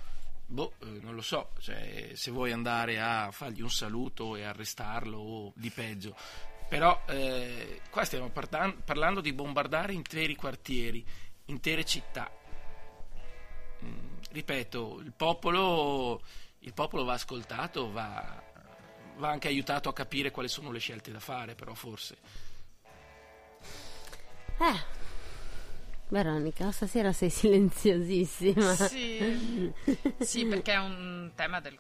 [0.46, 5.18] boh, eh, non lo so, cioè, se vuoi andare a fargli un saluto e arrestarlo
[5.18, 6.16] o di peggio.
[6.68, 11.04] Però eh, qua stiamo partan- parlando di bombardare interi quartieri,
[11.46, 12.32] intere città.
[13.84, 16.22] Mm, ripeto, il popolo,
[16.60, 18.44] il popolo va ascoltato, va,
[19.18, 22.18] va anche aiutato a capire quali sono le scelte da fare, però forse.
[24.60, 24.99] Eh,
[26.10, 28.74] Veronica, stasera sei silenziosissima.
[28.76, 29.72] Sì,
[30.20, 31.78] sì perché è un tema del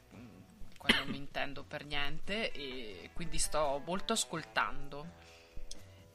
[0.77, 5.17] quale non mi intendo per niente e quindi sto molto ascoltando.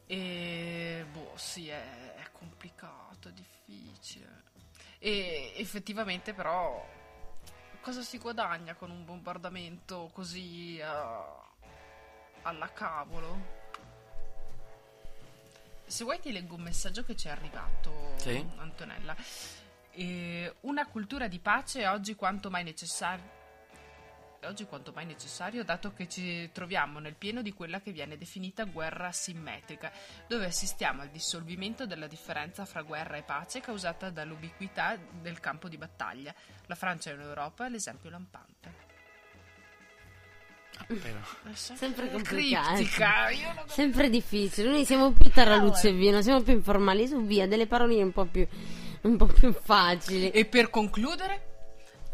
[0.07, 4.43] E boh, sì, è, è complicato, è difficile.
[4.99, 6.87] E effettivamente però
[7.81, 11.63] cosa si guadagna con un bombardamento così uh,
[12.43, 13.64] alla cavolo?
[15.87, 18.45] Se vuoi ti leggo un messaggio che ci è arrivato, Sì.
[18.57, 19.15] Antonella.
[19.93, 23.43] Eh, una cultura di pace è oggi quanto mai necessaria.
[24.45, 28.65] Oggi quanto mai necessario, dato che ci troviamo nel pieno di quella che viene definita
[28.65, 29.91] guerra asimmetrica,
[30.29, 35.79] dove assistiamo al dissolvimento della differenza fra guerra e pace causata dall'ubiquità del campo di
[35.79, 36.35] battaglia.
[36.67, 38.74] La Francia in Europa è l'esempio lampante.
[40.87, 41.19] Però.
[41.45, 42.75] È Sempre complicato.
[42.75, 43.29] criptica.
[43.55, 44.71] Non Sempre difficile.
[44.71, 47.07] Noi siamo più taraluzze via, non siamo più informali.
[47.07, 48.47] Su via, delle paroline un po' più,
[49.03, 50.31] un po' più facili.
[50.31, 51.49] E per concludere,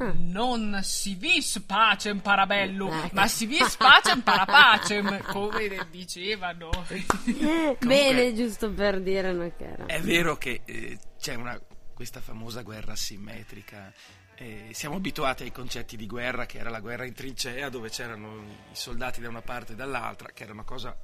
[0.01, 0.15] Ah.
[0.17, 3.09] non si vis pacem parabellum, Ecco.
[3.13, 6.71] ma si vis pacem parapacem, come dicevano.
[6.89, 9.85] Eh, Bene, giusto per dire una cara.
[9.85, 11.61] È vero che eh, c'è una,
[11.93, 13.93] questa famosa guerra asimmetrica.
[14.41, 18.43] Eh, siamo abituati ai concetti di guerra, che era la guerra in trincea, dove c'erano
[18.73, 20.97] i soldati da una parte e dall'altra, che era una cosa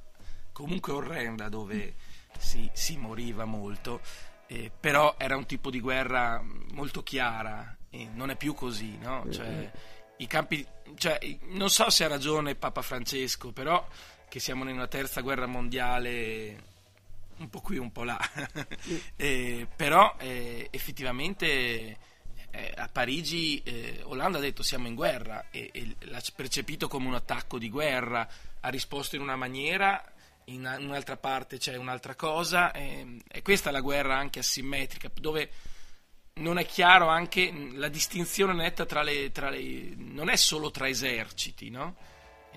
[0.51, 1.93] comunque orrenda, dove
[2.39, 4.01] si, si moriva molto.
[4.47, 9.27] eh, però era un tipo di guerra molto chiara e non è più così, no?
[9.29, 9.71] Cioè,
[10.17, 10.65] i campi,
[10.95, 11.19] cioè,
[11.49, 13.87] non so se ha ragione Papa Francesco, però
[14.27, 16.63] che siamo in una terza guerra mondiale
[17.37, 18.17] un po' qui, un po' là.
[19.15, 21.97] Eh, però eh, effettivamente
[22.51, 27.07] eh, a Parigi eh, Hollande ha detto siamo in guerra e, e l'ha percepito come
[27.07, 28.27] un attacco di guerra,
[28.59, 30.03] ha risposto in una maniera,
[30.45, 34.39] in una- in un'altra parte c'è un'altra cosa ehm, e questa è la guerra anche
[34.39, 35.49] asimmetrica dove
[36.35, 40.71] non è chiaro anche mh, la distinzione netta tra le, tra le non è solo
[40.71, 41.95] tra eserciti, no?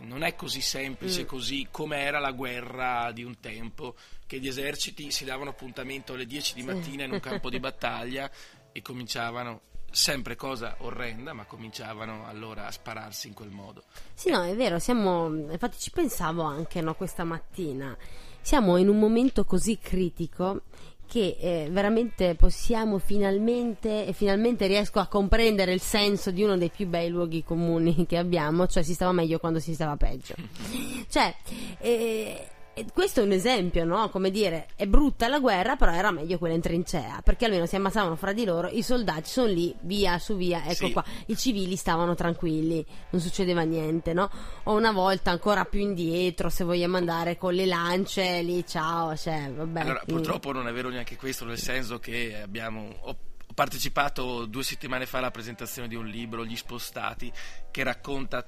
[0.01, 5.11] Non è così semplice così come era la guerra di un tempo, che gli eserciti
[5.11, 8.31] si davano appuntamento alle 10 di mattina in un campo di battaglia
[8.73, 9.61] e cominciavano,
[9.91, 13.83] sempre cosa orrenda, ma cominciavano allora a spararsi in quel modo.
[14.15, 15.29] Sì, no, è vero, siamo.
[15.29, 17.97] Infatti ci pensavo anche no, questa mattina.
[18.41, 20.63] Siamo in un momento così critico
[21.07, 26.71] che eh, veramente possiamo finalmente e finalmente riesco a comprendere il senso di uno dei
[26.71, 30.35] più bei luoghi comuni che abbiamo, cioè si stava meglio quando si stava peggio.
[31.11, 31.35] cioè,
[31.79, 34.09] eh, e questo è un esempio, no?
[34.11, 37.77] Come dire, è brutta la guerra, però era meglio quella in trincea, perché almeno si
[37.77, 40.93] ammazzavano fra di loro, i soldati sono lì, via su via, ecco Sì.
[40.93, 44.31] qua, i civili stavano tranquilli, non succedeva niente, no?
[44.65, 49.51] O una volta ancora più indietro, se vogliamo andare con le lance, lì, ciao, cioè,
[49.51, 49.81] vabbè.
[49.81, 50.09] Allora, mm.
[50.15, 52.95] purtroppo non è vero neanche questo, nel senso che abbiamo.
[53.01, 53.17] Ho
[53.53, 57.31] partecipato due settimane fa alla presentazione di un libro, Gli Spostati,
[57.71, 58.47] che racconta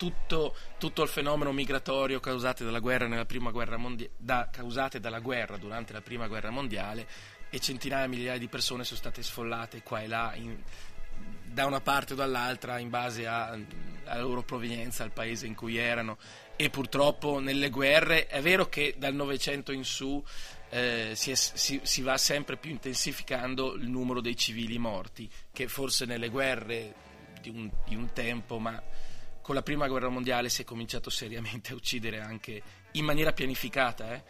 [0.00, 5.58] tutto, tutto il fenomeno migratorio causate dalla guerra nella prima guerra mondiale, causate dalla guerra
[5.58, 7.06] durante la prima guerra mondiale
[7.50, 10.58] e centinaia di migliaia di persone sono state sfollate qua e là in-
[11.44, 13.54] da una parte o dall'altra in base a
[14.04, 16.16] la loro provenienza, al paese in cui erano.
[16.56, 20.24] E purtroppo nelle guerre è vero che dal Novecento in su
[20.70, 25.68] eh, si, è, si, si, va sempre più intensificando il numero dei civili morti, che
[25.68, 26.94] forse nelle guerre
[27.42, 28.82] di un, di un tempo, ma
[29.42, 32.62] con la prima guerra mondiale si è cominciato seriamente a uccidere anche
[32.92, 34.22] in maniera pianificata, eh,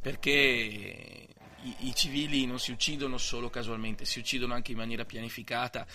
[0.00, 5.86] perché i, i, civili non si uccidono solo casualmente, si uccidono anche in maniera pianificata.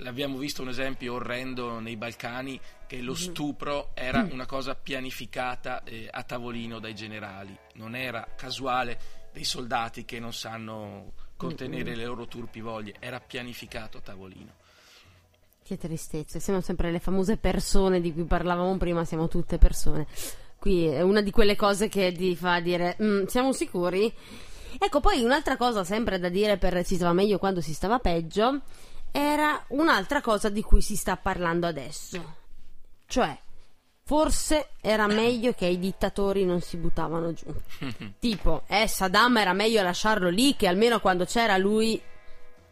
[0.00, 3.18] L'abbiamo visto un esempio orrendo nei Balcani che lo mhm.
[3.18, 10.04] stupro era una cosa pianificata eh, a tavolino dai generali, non era casuale dei soldati
[10.04, 14.54] che non sanno contenere le loro turpi voglie, era pianificato a tavolino.
[15.68, 20.06] Che tristezza, siamo sempre le famose persone di cui parlavamo prima, siamo tutte persone.
[20.58, 24.10] Qui è una di quelle cose che ti fa dire, mm, siamo sicuri?
[24.78, 28.62] Ecco, poi un'altra cosa sempre da dire per si stava meglio quando si stava peggio,
[29.12, 32.36] era un'altra cosa di cui si sta parlando adesso.
[33.04, 33.38] Cioè,
[34.04, 37.54] Forse era meglio che i dittatori non si buttavano giù.
[38.18, 42.00] tipo, eh, Saddam era meglio lasciarlo lì che almeno quando c'era lui...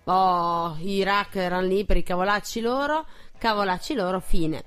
[0.09, 3.07] Oh, Iraq erano lì per i cavolacci loro,
[3.39, 4.63] cavolacci loro, fine.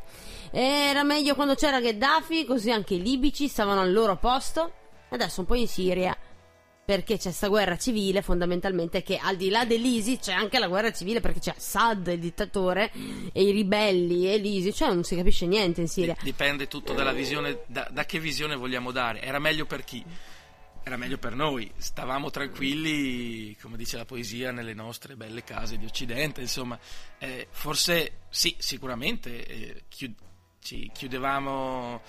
[0.51, 4.73] Era meglio quando c'era Gheddafi, così anche i libici stavano al loro posto.
[5.09, 6.17] Adesso un po' in Siria
[6.89, 10.91] perché c'è questa guerra civile fondamentalmente che al di là dell'ISI c'è anche la guerra
[10.91, 12.91] civile perché c'è Assad il dittatore
[13.31, 17.11] e i ribelli e l'ISI cioè non si capisce niente in Siria dipende tutto dalla
[17.11, 20.03] visione da, da che visione vogliamo dare era meglio per chi?
[20.89, 25.85] Era meglio per noi, stavamo tranquilli, come dice la poesia, nelle nostre belle case di
[25.85, 26.77] Occidente, insomma,
[27.19, 30.17] eh, forse sì, sicuramente eh, chiud-
[30.59, 32.01] ci chiudevamo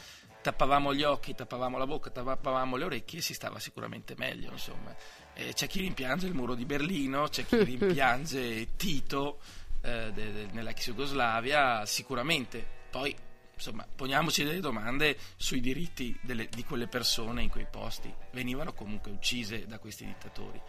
[0.42, 4.96] tappavamo gli occhi, tappavamo la bocca, tappavamo le orecchie e si stava sicuramente meglio, insomma.
[5.34, 9.40] Eh, c'è chi rimpiange il muro di Berlino, c'è chi rimpiange Tito
[9.82, 12.66] eh, de, de, nell'ex Jugoslavia, sicuramente.
[12.90, 13.14] Poi,
[13.60, 18.12] insomma, poniamoci delle domande sui diritti delle, di quelle persone in quei posti.
[18.32, 20.60] Venivano comunque uccise da questi dittatori.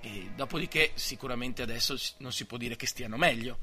[0.00, 3.58] E dopodiché, sicuramente adesso non si può dire che stiano meglio.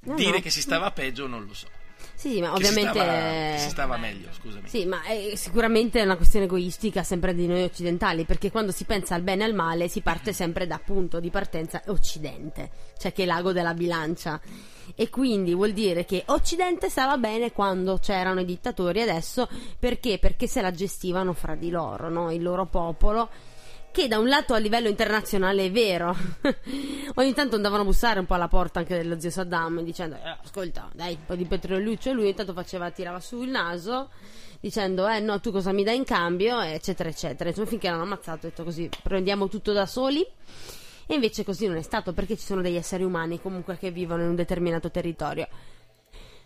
[0.00, 0.40] No, dire no.
[0.40, 1.68] che si stava peggio non lo so.
[2.14, 2.92] Sì, ma ovviamente.
[2.92, 4.68] Si stava, si stava, meglio, scusami.
[4.68, 8.84] Sì, ma è sicuramente è una questione egoistica sempre di noi occidentali, perché quando si
[8.84, 13.12] pensa al bene e al male si parte sempre da punto di partenza occidente, cioè
[13.12, 14.40] che è l'ago della bilancia.
[14.94, 19.48] E quindi vuol dire che Occidente stava bene quando c'erano i dittatori, adesso
[19.78, 20.18] perché?
[20.18, 22.30] Perché se la gestivano fra di loro, no?
[22.30, 23.30] il loro popolo
[23.92, 26.16] che da un lato a livello internazionale è vero.
[27.14, 30.38] Ogni tanto andavano a bussare un po' alla porta anche dello zio Saddam dicendo eh,
[30.42, 34.10] ascolta, dai, un po' di petrolio e lui intanto faceva, tirava su il naso
[34.58, 37.50] dicendo eh no, tu cosa mi dai in cambio, eccetera, eccetera.
[37.50, 40.26] Insomma, finché l'hanno ammazzato, ho detto così, prendiamo tutto da soli.
[41.06, 44.22] E invece così non è stato perché ci sono degli esseri umani comunque che vivono
[44.22, 45.48] in un determinato territorio.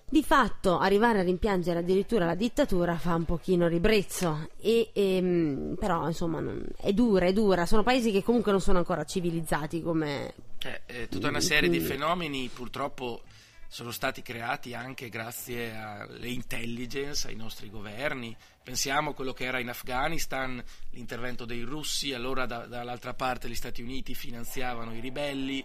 [0.08, 5.74] Di fatto arrivare a rimpiangere addirittura la dittatura fa un pochino ribrezzo, e, e, ehm,
[5.80, 9.82] però insomma non, è dura, è dura, sono paesi che comunque non sono ancora civilizzati
[9.82, 10.32] come...
[10.62, 13.22] Eh, eh, tutta una serie di fenomeni purtroppo
[13.68, 18.34] sono stati creati anche grazie alle intelligence, ai nostri governi.
[18.62, 23.54] Pensiamo a quello che era in Afghanistan, l'intervento dei russi, allora da, dall'altra parte gli
[23.56, 25.64] Stati Uniti finanziavano i ribelli,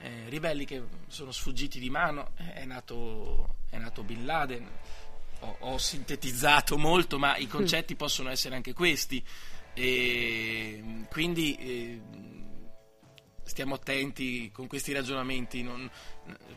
[0.00, 4.66] eh, ribelli che sono sfuggiti di mano, è nato è nato Bin Laden.
[5.40, 9.24] Ho, ho sintetizzato molto, ma i concetti possono essere anche questi.
[9.74, 12.00] E quindi eh,
[13.44, 15.62] stiamo attenti con questi ragionamenti.
[15.62, 15.88] Non,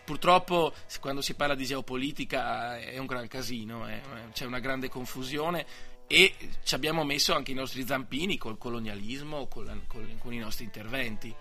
[0.03, 4.01] purtroppo, quando si parla di geopolitica, è un gran casino, eh,
[4.33, 5.65] c'è una grande confusione
[6.07, 10.65] e ci abbiamo messo anche i nostri zampini col colonialismo, con, con, con i nostri
[10.65, 11.33] interventi.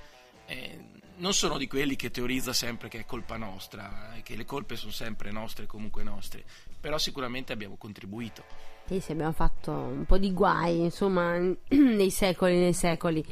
[0.46, 4.44] Eh, non sono di quelli che teorizza sempre che è colpa nostra, e che le
[4.44, 6.44] colpe sono sempre nostre, comunque nostre,
[6.80, 8.42] però sicuramente abbiamo contribuito.
[8.86, 11.36] Sì, sì, abbiamo fatto un po' di guai, insomma,
[11.68, 13.24] nei secoli, nei secoli.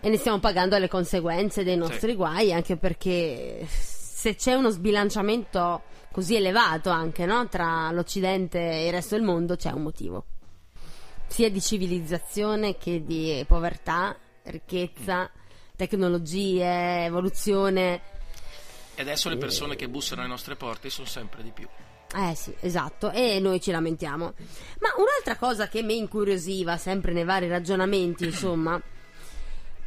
[0.00, 2.16] E ne stiamo pagando le conseguenze dei nostri sì.
[2.16, 5.82] guai, anche perché se c'è uno sbilanciamento
[6.12, 7.48] così elevato anche no?
[7.48, 10.24] tra l'Occidente e il resto del mondo, c'è un motivo.
[11.26, 15.24] Sia di civilizzazione che di povertà, ricchezza.
[15.24, 15.46] Mm
[15.78, 18.00] tecnologie, evoluzione.
[18.96, 21.68] E adesso le persone che bussano alle nostre porte sono sempre di più.
[22.12, 24.32] Eh sì, esatto, e noi ci lamentiamo.
[24.80, 28.80] Ma un'altra cosa che mi incuriosiva, sempre nei vari ragionamenti, insomma,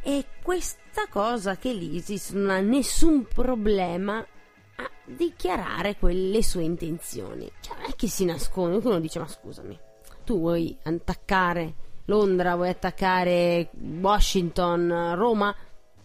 [0.00, 4.18] è questa cosa che l'ISIS non ha nessun problema
[4.76, 7.50] a dichiarare quelle sue intenzioni.
[7.60, 9.78] Cioè, non è che si nasconde, uno dice, ma scusami,
[10.24, 11.74] tu vuoi attaccare
[12.06, 15.54] Londra, vuoi attaccare Washington, Roma?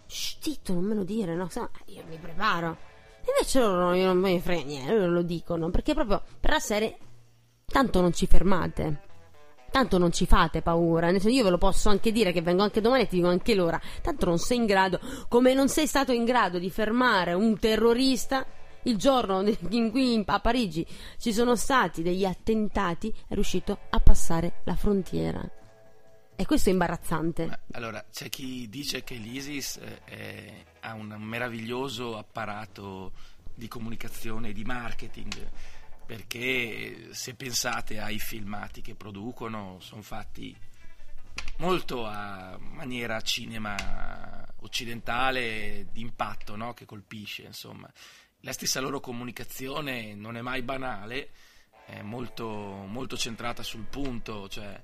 [0.08, 1.50] Zitto, non me lo dire, no?
[1.86, 2.78] Io mi preparo.
[3.28, 6.60] Invece loro io non me ne frega niente, loro lo dicono, perché proprio per la
[6.60, 6.98] serie
[7.66, 9.06] tanto non ci fermate.
[9.70, 13.04] Tanto non ci fate paura, io ve lo posso anche dire che vengo anche domani
[13.04, 13.80] e ti dico anche l'ora.
[14.02, 18.46] Tanto non sei in grado, come non sei stato in grado di fermare un terrorista
[18.84, 20.86] il giorno in cui a Parigi
[21.20, 25.48] ci sono stati degli attentati, è riuscito a passare la frontiera.
[26.40, 27.62] E questo è imbarazzante.
[27.72, 33.12] Allora, c'è chi dice che l'ISIS eh, è- ha un meraviglioso apparato
[33.56, 35.50] di comunicazione e di marketing,
[36.06, 40.56] perché se pensate ai filmati che producono, sono fatti
[41.58, 46.76] molto a maniera cinema occidentale d'impatto, no?
[46.76, 47.92] che colpisce, insomma.
[48.42, 51.32] La stessa loro comunicazione non è mai banale,
[51.88, 54.80] è molto, molto centrata sul punto, cioè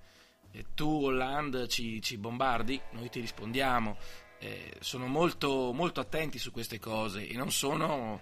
[0.76, 3.98] tu Hollande ci, ci bombardi, noi ti rispondiamo.
[4.40, 8.20] Eh, sono molto, molto attenti su queste cose e non sono,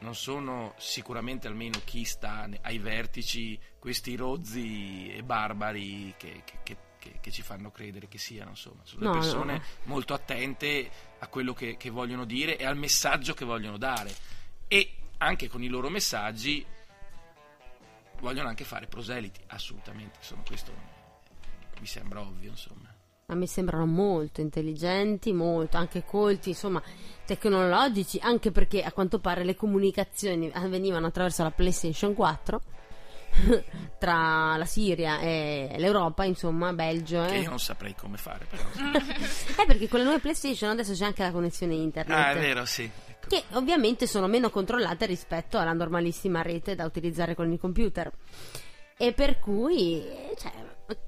[0.00, 6.76] non sono sicuramente almeno chi sta ai vertici questi rozzi e barbari che, che- che-
[7.20, 8.50] che- ci fanno credere che siano.
[8.50, 8.82] Insomma.
[8.84, 9.62] Sono No, persone no.
[9.84, 14.14] molto attente a quello che, che vogliono dire e al messaggio che vogliono dare.
[14.68, 16.64] E anche con i loro messaggi
[18.20, 20.18] vogliono anche fare proseliti, assolutamente.
[20.18, 20.72] Insomma, questo
[21.80, 22.88] mi sembra ovvio, insomma.
[23.26, 26.82] A me sembrano molto intelligenti, molto anche colti, insomma,
[27.24, 32.60] tecnologici, anche perché a quanto pare le comunicazioni avvenivano attraverso la PlayStation 4
[33.98, 37.24] tra la Siria e l'Europa, insomma, Belgio.
[37.24, 37.40] Che Eh.
[37.40, 38.64] io non saprei come fare, però.
[39.62, 42.18] Eh, perché con le nuove PlayStation adesso c'è anche la connessione internet.
[42.18, 42.82] ah, è vero, sì.
[42.82, 43.28] Ecco.
[43.28, 48.10] Che ovviamente sono meno controllate rispetto alla normalissima rete da utilizzare con il computer.
[48.98, 50.52] E per cui, eh, cioè,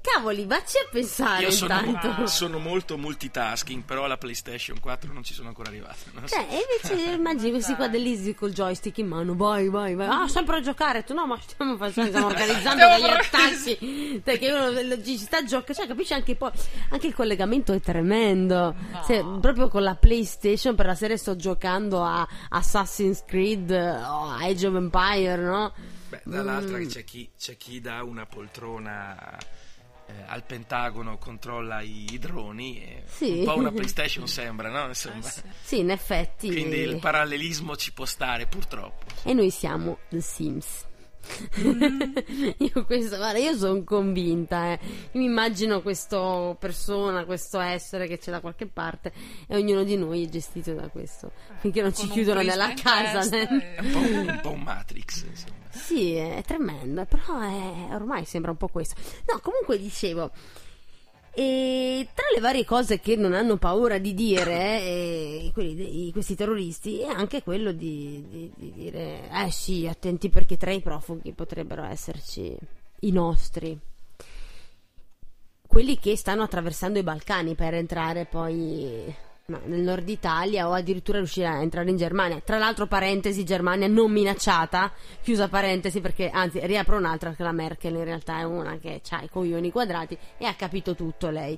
[0.01, 2.25] cavoli, vacci a pensare Io sono, intanto.
[2.27, 5.95] sono molto multitasking, però alla PlayStation 4 non ci sono ancora arrivato.
[6.13, 6.27] so.
[6.27, 6.57] Cioè, e
[6.87, 10.07] invece immagini questi qua dell'Easy col joystick in mano, vai, vai, vai.
[10.09, 11.03] Ah, sempre a giocare.
[11.03, 14.21] Tu no, ma stiamo facendo, stiamo organizzando Stiamo degli attacchi.
[14.23, 16.51] Perché uno ci sta giocando, cioè, capisci anche poi,
[16.89, 18.75] anche il collegamento è tremendo.
[19.05, 24.37] Se- proprio con la PlayStation per la serie sto giocando a Assassin's Creed o a
[24.41, 25.73] Age of Empire, no?
[26.09, 26.87] Beh, dall'altra Mm.
[26.87, 29.37] c'è, chi, c'è chi dà una poltrona
[30.07, 32.81] eh, al Pentagono, controlla i, i droni.
[32.81, 33.39] e Sì.
[33.39, 34.87] Un po' una PlayStation sembra, no?
[34.87, 35.31] Insomma.
[35.61, 36.47] Sì, in effetti.
[36.47, 39.05] Quindi il parallelismo ci può stare, purtroppo.
[39.23, 40.85] E noi siamo The Sims.
[42.57, 44.79] io questo, guarda, io sono convinta, eh.
[45.11, 49.11] Io mi immagino questa persona, questo essere che c'è da qualche parte
[49.47, 51.31] e ognuno di noi è gestito da questo.
[51.59, 53.19] Finché non ci Con un chiudono nella casa.
[53.19, 53.75] testa né?
[53.75, 55.53] È un po' un, un po' un Matrix, insomma.
[55.69, 58.95] Sì, è tremendo, però è- ormai sembra un po' questo.
[59.27, 60.31] No, comunque dicevo,
[61.37, 67.01] e tra le varie cose che non hanno paura di dire eh, quelli questi terroristi
[67.01, 71.83] è anche quello di, di- di dire, eh sì, attenti perché tra i profughi potrebbero
[71.83, 72.55] esserci
[73.01, 73.77] i nostri.
[75.67, 79.13] Quelli che stanno attraversando i Balcani per entrare poi
[79.47, 82.41] nel nord Italia o addirittura riuscire a entrare in Germania.
[82.43, 84.91] Tra l'altro, parentesi, Germania non minacciata,
[85.21, 89.21] chiusa parentesi perché anzi riapro un'altra che la Merkel in realtà è una che ha
[89.21, 91.57] i coglioni quadrati e ha capito tutto lei.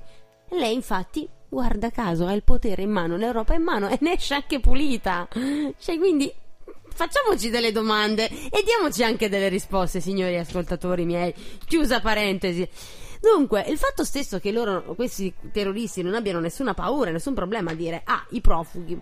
[0.50, 4.34] Lei infatti, guarda caso, ha il potere in mano, l'Europa in mano e ne esce
[4.34, 5.26] anche pulita.
[5.30, 6.30] Cioè, quindi
[6.90, 11.32] facciamoci delle domande e diamoci anche delle risposte, signori ascoltatori miei.
[11.64, 12.68] Chiusa parentesi.
[13.20, 17.74] Dunque, il fatto stesso che loro, questi terroristi, non abbiano nessuna paura, nessun problema a
[17.74, 19.00] dire, ah, i profughi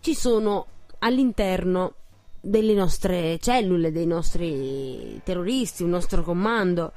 [0.00, 0.66] ci sono
[1.00, 1.94] all'interno
[2.40, 6.92] delle nostre cellule, dei nostri terroristi, un nostro comando.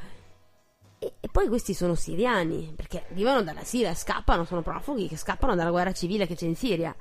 [1.00, 5.72] E, poi questi sono siriani, perché arrivano dalla Siria, scappano, sono profughi che scappano dalla
[5.72, 6.96] guerra civile che c'è in Siria.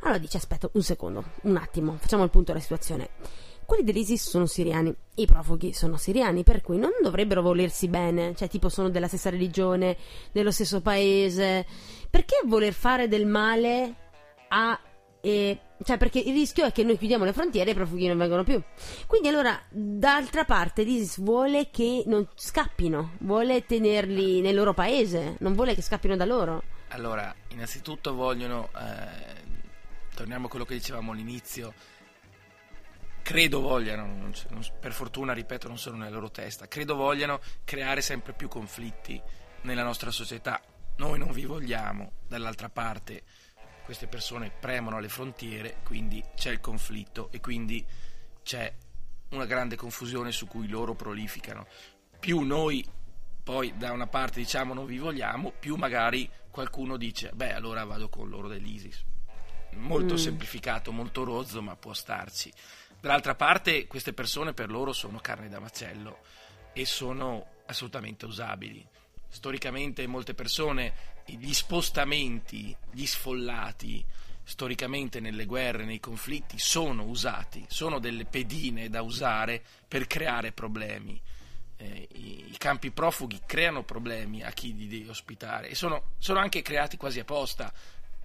[0.00, 3.08] Allora dice, aspetta un secondo, un attimo, facciamo il punto della situazione.
[3.66, 8.48] Quelli dell'ISIS sono siriani, i profughi sono siriani, per cui non dovrebbero volersi bene, cioè
[8.48, 9.96] tipo sono della stessa religione,
[10.30, 11.66] dello stesso paese.
[12.08, 13.94] Perché voler fare del male
[14.48, 14.80] a...
[15.20, 18.16] eh, cioè perché il rischio è che noi chiudiamo le frontiere e i profughi non
[18.16, 18.62] vengono più.
[19.08, 25.54] Quindi allora, d'altra parte, l'ISIS vuole che non scappino, vuole tenerli nel loro paese, non
[25.54, 26.62] vuole che scappino da loro.
[26.90, 29.42] Allora, innanzitutto vogliono, eh,
[30.14, 31.74] torniamo a quello che dicevamo all'inizio,
[33.26, 38.00] credo vogliano, non non per fortuna ripeto non sono nella loro testa, credo vogliano creare
[38.00, 39.20] sempre più conflitti
[39.62, 40.62] nella nostra società.
[40.98, 43.24] Noi non vi vogliamo, dall'altra parte
[43.84, 47.84] queste persone premono alle frontiere, quindi c'è il conflitto e quindi
[48.44, 48.72] c'è
[49.30, 51.66] una grande confusione su cui loro prolificano.
[52.20, 52.84] Più noi
[53.42, 58.08] poi da una parte diciamo non vi vogliamo, più magari qualcuno dice beh allora vado
[58.08, 59.04] con loro dell'ISIS.
[59.72, 60.16] molto Mm.
[60.16, 62.52] semplificato, molto rozzo, ma può starci.
[63.06, 66.18] Dall'altra parte, queste persone per loro sono carne da macello
[66.72, 68.84] e sono assolutamente usabili.
[69.28, 74.04] Storicamente, molte persone, gli spostamenti, gli sfollati,
[74.42, 81.22] storicamente nelle guerre, nei conflitti, sono usati, sono delle pedine da usare per creare problemi.
[81.76, 86.40] Eh, i, i campi profughi creano problemi a chi li deve ospitare e sono, sono
[86.40, 87.72] anche creati quasi apposta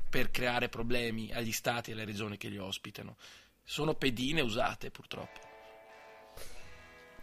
[0.09, 3.15] per creare problemi agli stati e alle regioni che li ospitano.
[3.63, 5.39] Sono pedine usate purtroppo.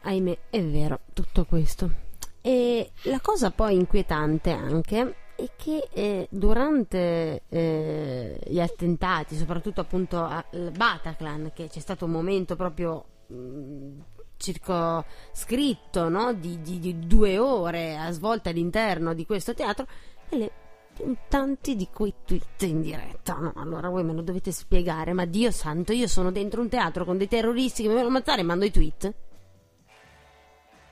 [0.02, 2.06] Ahimè, è vero tutto questo.
[2.40, 10.24] E la cosa poi inquietante anche è che eh, durante eh, gli attentati, soprattutto appunto
[10.24, 14.00] al Bataclan, che c'è stato un momento proprio mh,
[14.36, 16.32] circoscritto no?
[16.32, 19.86] di, di- di due ore a svolta all'interno di questo teatro,
[20.30, 20.50] le
[21.28, 23.34] tanti di quei tweet in diretta.
[23.34, 27.04] No, allora voi me lo dovete spiegare, ma Dio santo, io sono dentro un teatro
[27.04, 29.14] con dei terroristi che mi vogliono ammazzare e mando i tweet.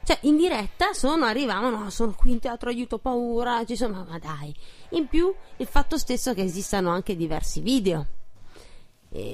[0.05, 4.07] Cioè, in diretta sono, arrivavano, no, sono qui in teatro, aiuto, paura, ci sono, ma,
[4.09, 4.55] ma dai.
[4.91, 8.07] In più, il fatto stesso che esistano anche diversi video.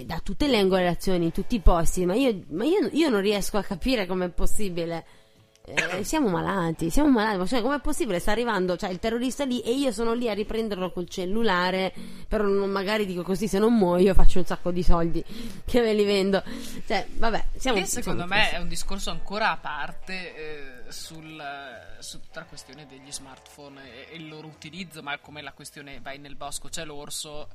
[0.07, 3.59] da tutte le angolazioni, in tutti i posti, ma io, ma io, io non riesco
[3.59, 5.05] a capire com'è possibile.
[5.65, 8.19] Eh, siamo malati, siamo malati, ma cioè, com'è possibile?
[8.19, 11.93] Sta arrivando, cioè, il terrorista lì e io sono lì a riprenderlo col cellulare,
[12.27, 15.25] però non- magari dico così, se non muoio faccio un sacco di soldi
[15.65, 16.43] che me li vendo.
[16.85, 20.35] Cioè, vabbè, siamo Che secondo siamo me è un discorso ancora a parte
[20.87, 21.41] eh, sul,
[22.01, 26.01] su tutta la questione degli smartphone e, e il loro utilizzo, ma come la questione
[26.03, 27.49] vai nel bosco, c'è l'orso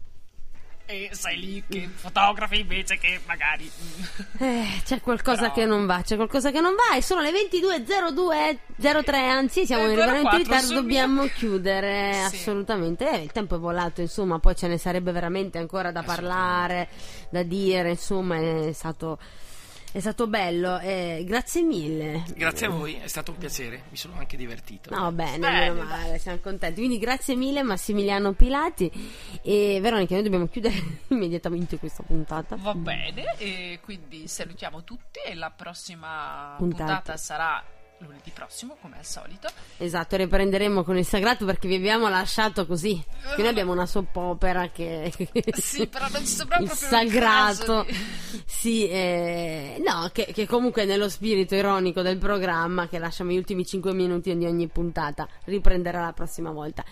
[0.89, 3.69] e sei lì che fotografi invece che magari...
[3.69, 4.03] mm,
[4.41, 6.95] Eh, c'è qualcosa Però- che non va, c'è qualcosa che non va.
[6.95, 10.73] E sono le 22.02.03, anzi, siamo Eh, in veramente in 04 ritardo.
[10.73, 11.31] Dobbiamo mio.
[11.35, 12.35] chiudere Sì.
[12.37, 13.09] assolutamente.
[13.11, 16.87] Eh, il tempo è volato, insomma, poi ce ne sarebbe veramente ancora da parlare,
[17.29, 17.89] da dire.
[17.91, 19.19] Insomma, è stato,
[19.91, 20.79] è stato bello.
[20.79, 22.23] Eh, grazie mille.
[22.35, 24.93] Grazie a voi, è stato un piacere, mi sono anche divertito.
[24.93, 26.75] No, bene, Bene, meno male, siamo contenti.
[26.79, 28.91] Quindi grazie mille Massimiliano Pilati
[29.41, 30.75] e Veronica, noi dobbiamo chiudere
[31.09, 32.55] immediatamente questa puntata.
[32.57, 36.83] Va bene, e quindi salutiamo tutti e la prossima Puntata.
[36.85, 37.63] puntata sarà
[37.99, 39.47] lunedì prossimo, come al solito.
[39.77, 43.01] Esatto, riprenderemo con il sagrato perché vi abbiamo lasciato così.
[43.35, 45.11] Che noi abbiamo una soppopera che.
[45.57, 47.83] Sì, però non ci il proprio il sagrato.
[47.87, 47.95] di-
[48.45, 53.65] Sì, eh, no, che, che comunque nello spirito ironico del programma che lasciamo gli ultimi
[53.65, 55.27] 5 minuti di ogni puntata.
[55.45, 56.83] Riprenderà la prossima volta.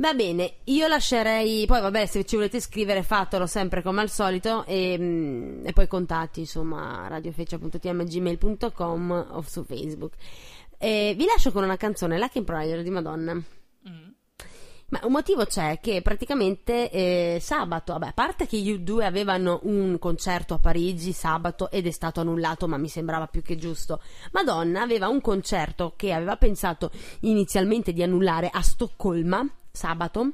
[0.00, 1.66] Va bene, io lascerei.
[1.66, 4.64] Poi, vabbè, se ci volete scrivere, fatelo sempre come al solito.
[4.64, 10.14] E, mm, e poi contatti, insomma, radiofeccia.tm.gmail.com o su Facebook.
[10.78, 13.34] E vi lascio con una canzone, Lucky Prayer di Madonna.
[13.34, 13.42] Mm.
[14.90, 19.58] Ma un motivo c'è che praticamente eh, sabato, vabbè, a parte che gli U2 avevano
[19.64, 24.00] un concerto a Parigi sabato ed è stato annullato, ma mi sembrava più che giusto.
[24.30, 26.92] Madonna aveva un concerto che aveva pensato
[27.22, 29.44] inizialmente di annullare a Stoccolma
[29.78, 30.32] sabato,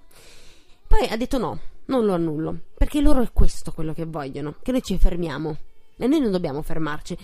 [0.89, 4.73] poi ha detto no, non lo annullo, perché loro è questo quello che vogliono, che
[4.73, 5.57] noi ci fermiamo
[5.99, 7.17] e noi non dobbiamo fermarci.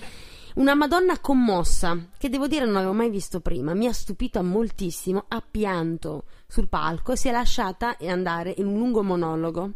[0.57, 5.25] Una Madonna commossa, che devo dire non avevo mai visto prima, mi ha stupito moltissimo,
[5.29, 9.73] ha pianto sul palco e si è lasciata andare in un lungo monologo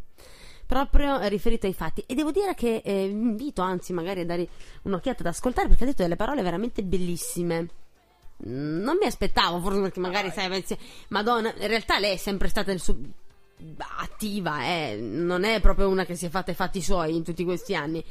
[0.67, 4.49] proprio riferito ai fatti e devo dire che eh, vi invito anzi magari a dare
[4.83, 7.69] un'occhiata ad ascoltare perché ha detto delle parole veramente bellissime
[8.39, 10.79] non mi aspettavo forse perché magari sai pensi-
[11.09, 12.97] Madonna in realtà lei è sempre stata il suo
[13.99, 17.45] attiva, eh, non è proprio una che si è fatta i fatti suoi in tutti
[17.45, 18.05] questi anni.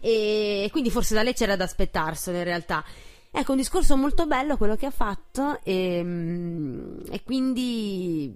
[0.00, 2.84] E quindi forse da lei c'era da aspettarselo in realtà.
[3.30, 8.34] Ecco, un discorso molto bello quello che ha fatto e, mm, e quindi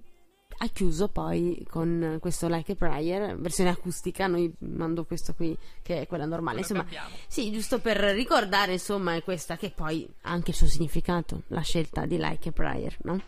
[0.61, 6.01] ha chiuso poi con questo Like a Prayer, versione acustica, noi mando questo qui che
[6.01, 6.85] è quella normale, insomma.
[7.27, 11.61] Sì, giusto per ricordare, insomma, è questa che poi ha anche il suo significato, la
[11.61, 13.21] scelta di Like a Prayer, no?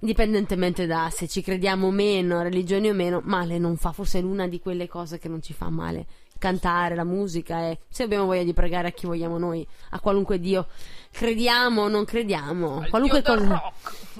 [0.00, 4.22] Indipendentemente da se ci crediamo o meno, religioni o meno, male non fa, forse è
[4.22, 6.06] una di quelle cose che non ci fa male.
[6.38, 10.40] Cantare, la musica e se abbiamo voglia di pregare a chi vogliamo noi, a qualunque
[10.40, 10.66] Dio
[11.12, 13.72] crediamo o non crediamo, Al qualunque cosa.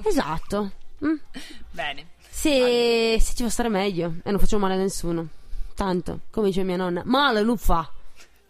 [0.04, 0.70] Esatto.
[1.04, 1.16] Mm.
[1.72, 2.11] Bene.
[2.42, 5.28] Se, se ci fa stare meglio e non facciamo male a nessuno.
[5.76, 7.88] Tanto, come dice mia nonna, male non fa.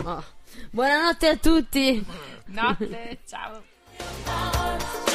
[0.05, 0.24] Oh.
[0.70, 2.02] Buonanotte a tutti.
[2.47, 5.11] Notte, ciao.